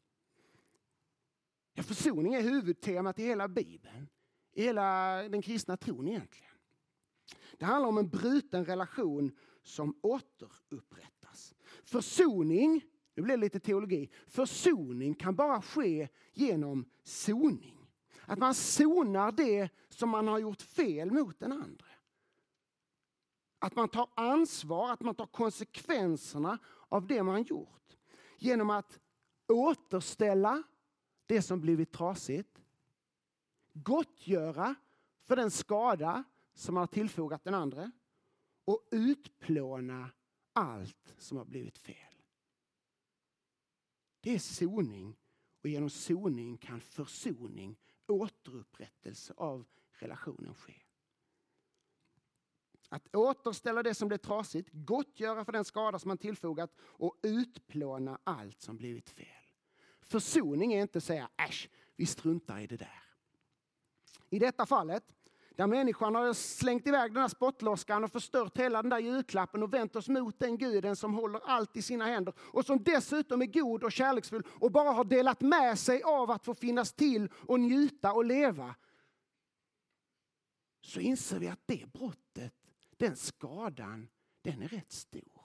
[1.75, 4.09] Ja, försoning är huvudtemat i hela Bibeln.
[4.53, 6.51] I hela den kristna tron egentligen.
[7.59, 11.55] Det handlar om en bruten relation som återupprättas.
[11.85, 17.89] Försoning, nu blir det lite teologi, försoning kan bara ske genom soning.
[18.27, 21.87] Att man sonar det som man har gjort fel mot den andra.
[23.59, 26.59] Att man tar ansvar, att man tar konsekvenserna
[26.89, 27.97] av det man gjort.
[28.39, 28.99] Genom att
[29.49, 30.63] återställa
[31.31, 32.63] det som blivit trasigt.
[33.73, 34.75] Gottgöra
[35.25, 36.25] för den skada
[36.55, 37.91] som har tillfogat den andra
[38.65, 40.11] och utplåna
[40.53, 42.15] allt som har blivit fel.
[44.21, 45.17] Det är soning
[45.63, 50.83] och genom soning kan försoning, återupprättelse av relationen ske.
[52.89, 58.19] Att återställa det som blev trasigt, gottgöra för den skada som man tillfogat och utplåna
[58.25, 59.40] allt som blivit fel.
[60.11, 63.03] Försoning är inte att säga äsch, vi struntar i det där.
[64.31, 65.15] I detta fallet
[65.57, 69.75] där människan har slängt iväg den här spottloskan och förstört hela den där julklappen och
[69.75, 73.47] vänt oss mot den guden som håller allt i sina händer och som dessutom är
[73.47, 77.61] god och kärleksfull och bara har delat med sig av att få finnas till och
[77.61, 78.75] njuta och leva.
[80.81, 82.55] Så inser vi att det brottet,
[82.97, 84.09] den skadan,
[84.43, 85.43] den är rätt stor.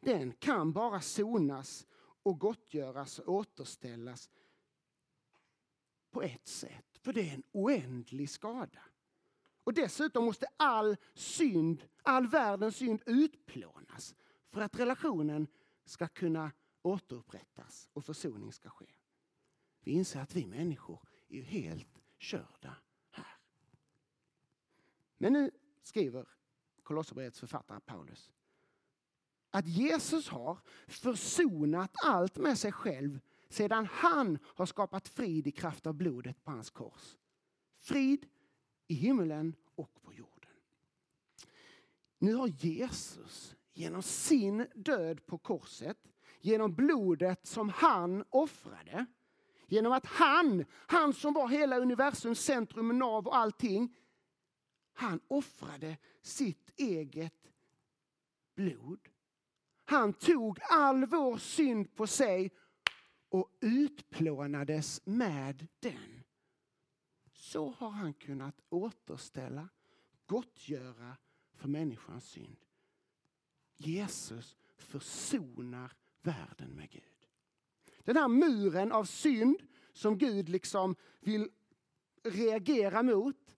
[0.00, 1.86] Den kan bara sonas
[2.24, 4.30] och gottgöras och återställas
[6.10, 6.98] på ett sätt.
[7.00, 8.82] För det är en oändlig skada.
[9.64, 14.14] Och dessutom måste all synd, all världens synd utplånas
[14.50, 15.46] för att relationen
[15.84, 16.52] ska kunna
[16.82, 18.94] återupprättas och försoning ska ske.
[19.80, 22.76] Vi inser att vi människor är helt körda
[23.10, 23.38] här.
[25.18, 25.50] Men nu
[25.82, 26.28] skriver
[26.82, 28.30] Kolosserbrevets författare Paulus
[29.54, 35.86] att Jesus har försonat allt med sig själv sedan han har skapat frid i kraft
[35.86, 37.16] av blodet på hans kors.
[37.80, 38.26] Frid
[38.86, 40.50] i himlen och på jorden.
[42.18, 45.98] Nu har Jesus genom sin död på korset,
[46.40, 49.06] genom blodet som han offrade,
[49.66, 53.96] genom att han, han som var hela universums centrum, nav och allting,
[54.92, 57.52] han offrade sitt eget
[58.54, 59.08] blod.
[59.84, 62.50] Han tog all vår synd på sig
[63.28, 66.24] och utplånades med den.
[67.32, 69.68] Så har han kunnat återställa,
[70.26, 71.16] gottgöra
[71.54, 72.64] för människans synd.
[73.76, 77.28] Jesus försonar världen med Gud.
[78.04, 79.62] Den här muren av synd
[79.92, 81.48] som Gud liksom vill
[82.24, 83.56] reagera mot,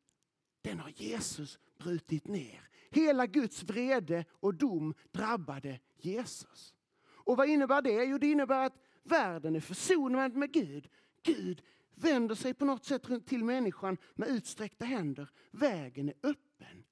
[0.62, 2.68] den har Jesus brutit ner.
[2.90, 6.74] Hela Guds vrede och dom drabbade Jesus.
[7.06, 8.04] Och vad innebär det?
[8.04, 10.88] Jo, det innebär att världen är försonad med Gud.
[11.22, 11.62] Gud
[11.94, 15.30] vänder sig på något sätt till människan med utsträckta händer.
[15.50, 16.84] Vägen är öppen.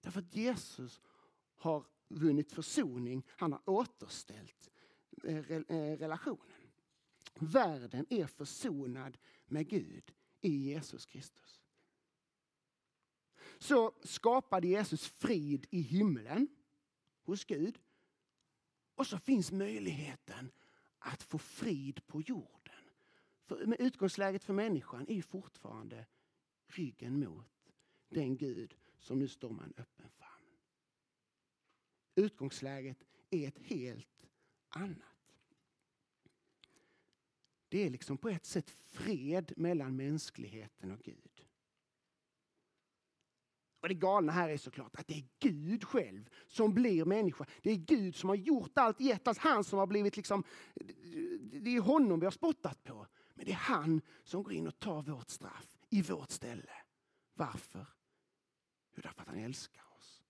[0.00, 1.00] Därför att Jesus
[1.56, 3.26] har vunnit försoning.
[3.28, 4.70] Han har återställt
[5.24, 6.70] eh, eh, relationen.
[7.34, 11.60] Världen är försonad med Gud i Jesus Kristus.
[13.58, 16.48] Så skapade Jesus frid i himlen
[17.22, 17.78] hos Gud.
[19.00, 20.52] Och så finns möjligheten
[20.98, 22.82] att få frid på jorden.
[23.44, 26.06] För, utgångsläget för människan är fortfarande
[26.66, 27.72] ryggen mot
[28.08, 30.56] den Gud som nu står med en öppen famn.
[32.14, 34.26] Utgångsläget är ett helt
[34.68, 35.54] annat.
[37.68, 41.29] Det är liksom på ett sätt fred mellan mänskligheten och Gud.
[43.80, 47.46] Och Det galna här är såklart att det är Gud själv som blir människa.
[47.62, 49.28] Det är Gud som har gjort allt i ett.
[49.28, 50.44] Alltså han som har blivit liksom,
[51.52, 53.06] det är honom vi har spottat på.
[53.34, 56.72] Men det är han som går in och tar vårt straff i vårt ställe.
[57.34, 57.86] Varför?
[58.94, 60.22] Jo, därför att han älskar oss.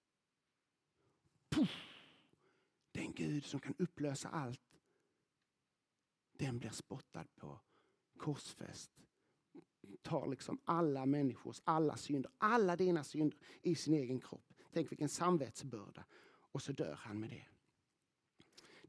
[1.50, 1.86] Puff!
[2.92, 4.80] Den Gud som kan upplösa allt,
[6.32, 7.60] den blir spottad på,
[8.18, 8.90] korsfäst.
[10.02, 14.52] Tar liksom alla människors, alla synder, alla dina synder i sin egen kropp.
[14.72, 16.04] Tänk vilken samvetsbörda.
[16.52, 17.44] Och så dör han med det.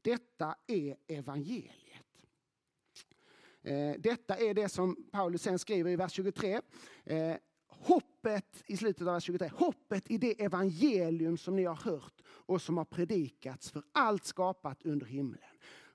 [0.02, 2.02] Detta är evangeliet.
[3.62, 6.60] Eh, detta är det som Paulus sen skriver i vers 23.
[7.04, 7.36] Eh,
[7.66, 9.48] hoppet i slutet av vers 23.
[9.48, 14.82] Hoppet i det evangelium som ni har hört och som har predikats för allt skapat
[14.82, 15.51] under himlen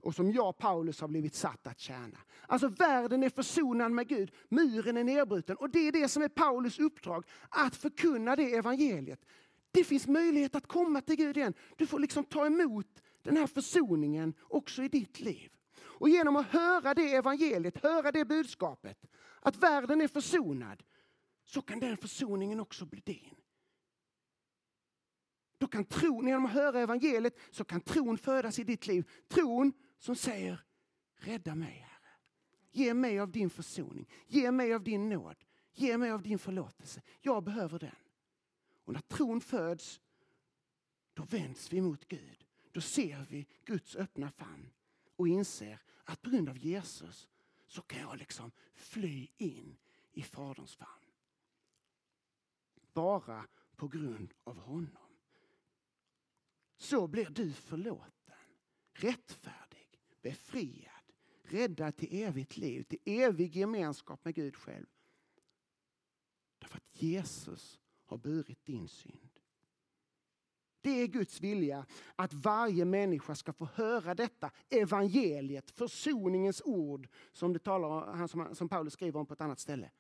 [0.08, 2.18] och som jag, Paulus, har blivit satt att tjäna.
[2.48, 6.30] Alltså världen är försonad med Gud, muren är nedbruten och det är det som är
[6.30, 9.26] Paulus uppdrag, att förkunna det evangeliet.
[9.72, 11.54] Det finns möjlighet att komma till Gud igen.
[11.78, 12.88] Du får liksom ta emot
[13.24, 15.52] den här försoningen också i ditt liv.
[15.80, 19.06] Och genom att höra det evangeliet, höra det budskapet,
[19.42, 20.84] att världen är försonad,
[21.46, 23.36] så kan den försoningen också bli din.
[25.58, 29.10] Då kan tron, genom att höra evangeliet, så kan tron födas i ditt liv.
[29.28, 30.64] Tron som säger,
[31.16, 32.12] rädda mig Herre.
[32.72, 35.36] Ge mig av din försoning, ge mig av din nåd,
[35.74, 37.02] ge mig av din förlåtelse.
[37.22, 37.96] Jag behöver den.
[38.84, 40.02] Och när tron föds,
[41.14, 42.46] då vänds vi mot Gud.
[42.72, 44.70] Då ser vi Guds öppna famn
[45.16, 47.28] och inser att på grund av Jesus
[47.68, 49.78] så kan jag liksom fly in
[50.12, 51.12] i Faderns famn.
[52.94, 55.08] Bara på grund av honom.
[56.78, 58.36] Så blir du förlåten,
[58.94, 59.67] rättfärdig,
[60.28, 61.12] befriad,
[61.44, 64.86] räddad till evigt liv, till evig gemenskap med Gud själv.
[66.60, 69.40] Därför att Jesus har burit din synd.
[70.82, 77.54] Det är Guds vilja att varje människa ska få höra detta evangeliet, försoningens ord som,
[77.54, 79.92] det talar, som, som Paulus skriver om på ett annat ställe.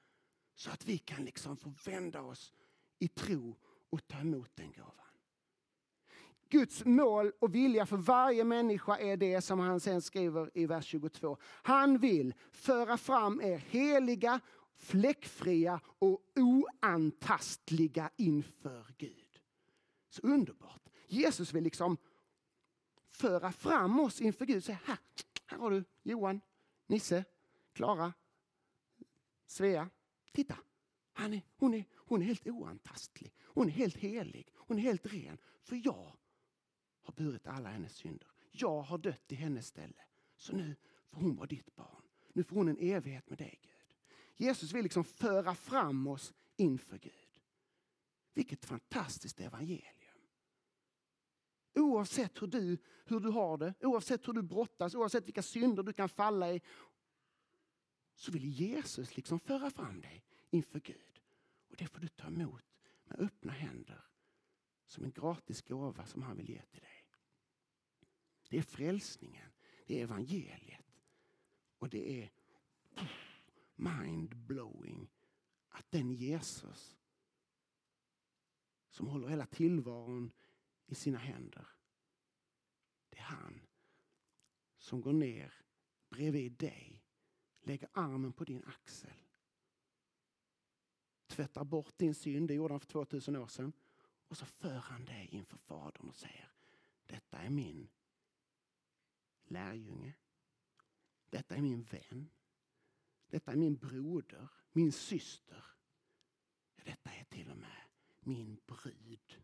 [0.56, 2.54] Så att vi kan liksom få vända oss
[3.00, 3.56] i tro
[3.90, 5.07] och ta emot den gåvan.
[6.50, 10.86] Guds mål och vilja för varje människa är det som han sen skriver i vers
[10.86, 11.38] 22.
[11.43, 14.39] Han vill föra fram er heliga,
[14.78, 19.41] fläckfria och oantastliga inför Gud.
[20.10, 20.89] Så underbart.
[21.08, 21.98] Jesus vill liksom
[23.10, 24.64] föra fram oss inför Gud.
[24.64, 24.98] Säga, här,
[25.45, 26.41] här har du Johan,
[26.88, 27.26] Nisse,
[27.74, 28.14] Klara,
[29.45, 29.89] Svea.
[30.32, 30.58] Titta,
[31.14, 33.34] han är, hon, är, hon är helt oantastlig.
[33.43, 34.52] Hon är helt helig.
[34.56, 35.38] Hon är helt ren.
[35.64, 36.12] För jag
[37.08, 38.28] har burit alla hennes synder.
[38.51, 40.01] Jag har dött i hennes ställe.
[40.36, 42.01] Så nu får hon vara ditt barn.
[42.34, 43.95] Nu får hon en evighet med dig Gud.
[44.36, 47.41] Jesus vill liksom föra fram oss inför Gud.
[48.34, 50.18] Vilket fantastiskt evangelium.
[51.76, 55.93] Oavsett hur du, hur du har det, oavsett hur du brottas, oavsett vilka synder du
[55.93, 56.62] kan falla i.
[58.16, 61.22] Så vill Jesus liksom föra fram dig inför Gud.
[61.70, 62.64] Och det får du ta emot
[63.03, 64.03] med öppna händer.
[64.86, 66.97] Som en gratis gåva som han vill ge till dig.
[68.50, 69.52] Det är frälsningen,
[69.86, 70.86] det är evangeliet.
[71.78, 72.32] Och det är
[73.76, 75.08] mind-blowing
[75.70, 76.98] att den Jesus
[78.89, 80.32] som håller hela tillvaron
[80.86, 81.68] i sina händer.
[83.10, 83.62] Det är han
[84.78, 85.54] som går ner
[86.10, 87.04] bredvid dig,
[87.62, 89.14] lägger armen på din axel.
[91.28, 93.74] Tvättar bort din synd, det gjorde han för 2000 år sedan.
[94.28, 96.52] Och så för han dig inför Fadern och säger,
[97.06, 97.89] detta är min
[99.50, 100.14] lärjunge.
[101.30, 102.30] Detta är min vän.
[103.28, 105.64] Detta är min broder, min syster.
[106.84, 107.82] Detta är till och med
[108.20, 109.41] min brud.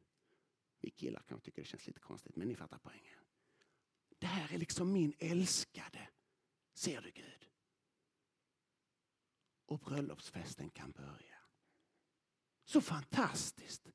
[0.80, 3.20] Vi killar kanske tycker det känns lite konstigt, men ni fattar poängen.
[4.20, 6.10] Det här är liksom min älskade.
[6.74, 7.50] Ser du Gud?
[9.66, 11.38] Och bröllopsfesten kan börja.
[12.64, 13.92] Så fantastiskt!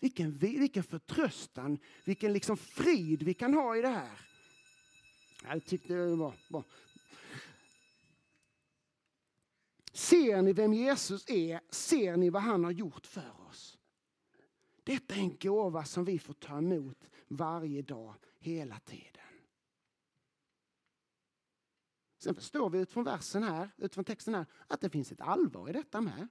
[0.00, 4.29] Vilken, vilken förtröstan, vilken liksom frid vi kan ha i det här.
[5.42, 6.64] Jag tyckte det var bra.
[9.92, 11.60] Ser ni vem Jesus är?
[11.70, 13.78] Ser ni vad han har gjort för oss?
[14.84, 19.10] Detta är en gåva som vi får ta emot varje dag, hela tiden.
[22.18, 25.72] Sen förstår vi utifrån versen här, utifrån texten här, att det finns ett allvar i
[25.72, 26.28] detta med.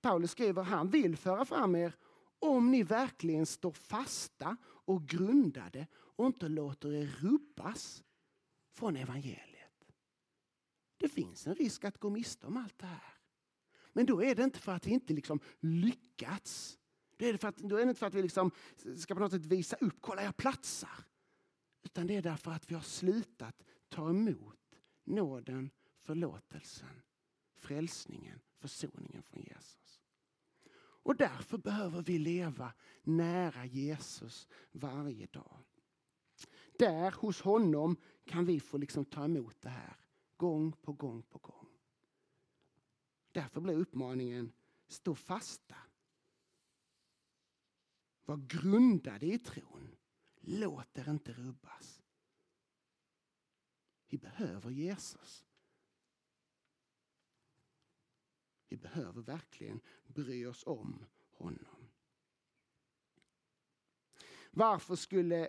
[0.00, 1.92] Paulus skriver, han vill föra fram er
[2.38, 8.04] om ni verkligen står fasta och grundade och inte låter er rubbas
[8.76, 9.92] från evangeliet.
[10.96, 13.14] Det finns en risk att gå miste om allt det här.
[13.92, 16.78] Men då är det inte för att vi inte liksom lyckats.
[17.16, 18.50] Då är, det för att, då är det inte för att vi liksom
[18.96, 21.04] ska på något sätt visa upp, kolla jag platsar.
[21.82, 27.02] Utan det är därför att vi har slutat ta emot nåden, förlåtelsen,
[27.54, 30.00] frälsningen, försoningen från Jesus.
[31.06, 32.72] Och därför behöver vi leva
[33.02, 35.64] nära Jesus varje dag.
[36.78, 39.96] Där hos honom kan vi få liksom ta emot det här
[40.36, 41.68] gång på gång på gång.
[43.32, 44.52] Därför blir uppmaningen
[44.88, 45.76] stå fasta.
[48.24, 49.96] Var grundade i tron.
[50.40, 52.02] Låt er inte rubbas.
[54.08, 55.46] Vi behöver Jesus.
[58.68, 61.88] Vi behöver verkligen bry oss om honom.
[64.50, 65.48] Varför, skulle,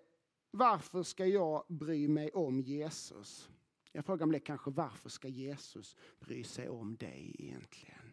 [0.58, 3.50] varför ska jag bry mig om Jesus?
[3.92, 8.12] Jag frågar mig kanske varför ska Jesus bry sig om dig egentligen?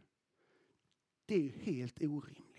[1.26, 2.54] Det är ju helt orimligt.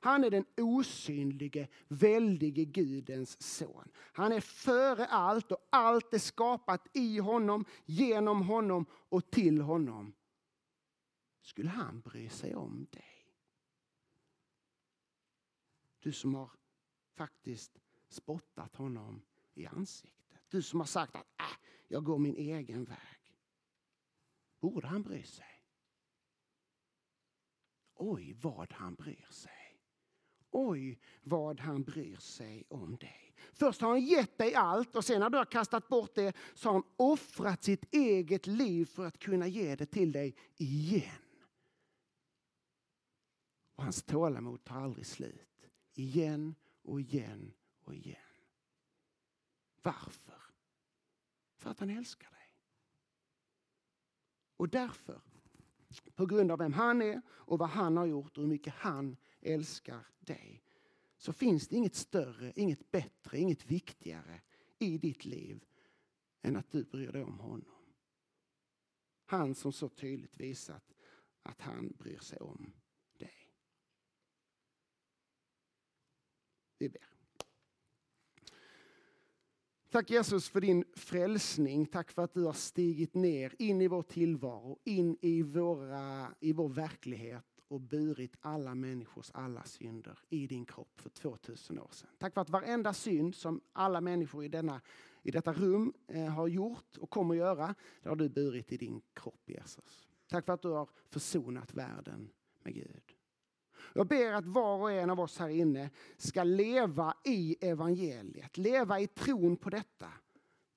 [0.00, 3.88] Han är den osynlige, väldige Gudens son.
[3.96, 10.14] Han är före allt och allt är skapat i honom, genom honom och till honom.
[11.40, 13.34] Skulle han bry sig om dig?
[15.98, 16.50] Du som har
[17.14, 17.78] faktiskt
[18.12, 19.22] spottat honom
[19.54, 20.40] i ansiktet.
[20.48, 23.36] Du som har sagt att äh, jag går min egen väg.
[24.60, 25.64] Borde han bry sig?
[27.94, 29.52] Oj, vad han bryr sig.
[30.50, 33.34] Oj, vad han bryr sig om dig.
[33.52, 36.68] Först har han gett dig allt och sen när du har kastat bort det så
[36.68, 41.22] har han offrat sitt eget liv för att kunna ge det till dig igen.
[43.74, 45.70] Och hans tålamod tar aldrig slut.
[45.94, 47.52] Igen och igen
[47.88, 48.16] och igen.
[49.82, 50.42] Varför?
[51.56, 52.52] För att han älskar dig.
[54.56, 55.20] Och därför,
[56.14, 59.16] på grund av vem han är och vad han har gjort och hur mycket han
[59.40, 60.64] älskar dig
[61.16, 64.42] så finns det inget större, inget bättre, inget viktigare
[64.78, 65.64] i ditt liv
[66.42, 67.94] än att du bryr dig om honom.
[69.24, 70.94] Han som så tydligt visat
[71.42, 72.72] att han bryr sig om
[73.18, 73.54] dig.
[76.78, 77.07] Vi ber.
[79.90, 81.86] Tack Jesus för din frälsning.
[81.86, 86.52] Tack för att du har stigit ner in i vår tillvaro, in i, våra, i
[86.52, 92.10] vår verklighet och burit alla människors alla synder i din kropp för 2000 år sedan.
[92.18, 94.80] Tack för att varenda synd som alla människor i, denna,
[95.22, 98.76] i detta rum eh, har gjort och kommer att göra, det har du burit i
[98.76, 100.08] din kropp Jesus.
[100.28, 102.30] Tack för att du har försonat världen
[102.62, 103.17] med Gud.
[103.92, 109.00] Jag ber att var och en av oss här inne ska leva i evangeliet, leva
[109.00, 110.12] i tron på detta.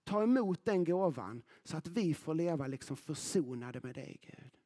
[0.03, 4.57] Ta emot den gåvan så att vi får leva liksom försonade med dig Gud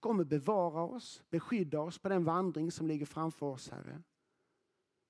[0.00, 4.02] Kom och bevara oss, beskydda oss på den vandring som ligger framför oss, Herre.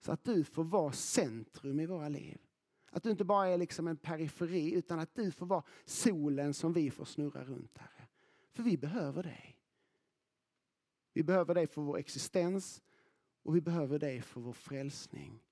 [0.01, 2.39] Så att du får vara centrum i våra liv.
[2.91, 6.73] Att du inte bara är liksom en periferi utan att du får vara solen som
[6.73, 8.07] vi får snurra runt, Herre.
[8.53, 9.60] För vi behöver dig.
[11.13, 12.83] Vi behöver dig för vår existens
[13.43, 15.43] och vi behöver dig för vår frälsning.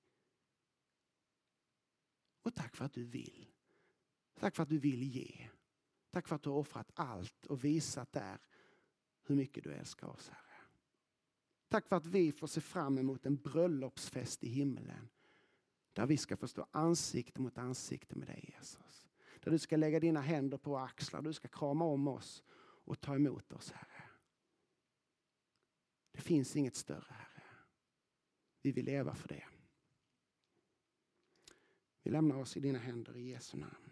[2.41, 3.47] Och tack för att du vill.
[4.39, 5.49] Tack för att du vill ge.
[6.11, 8.37] Tack för att du har offrat allt och visat där
[9.23, 10.49] hur mycket du älskar oss, Herre.
[11.67, 15.09] Tack för att vi får se fram emot en bröllopsfest i himlen.
[15.93, 19.07] Där vi ska få stå ansikte mot ansikte med dig Jesus.
[19.43, 22.43] Där du ska lägga dina händer på våra axlar, du ska krama om oss
[22.85, 23.98] och ta emot oss Herre.
[26.19, 27.43] Det finns inget större Herre.
[28.61, 29.43] Vi vill leva för det.
[32.03, 33.88] Vi lämnar oss i dina händer i Jesu namn.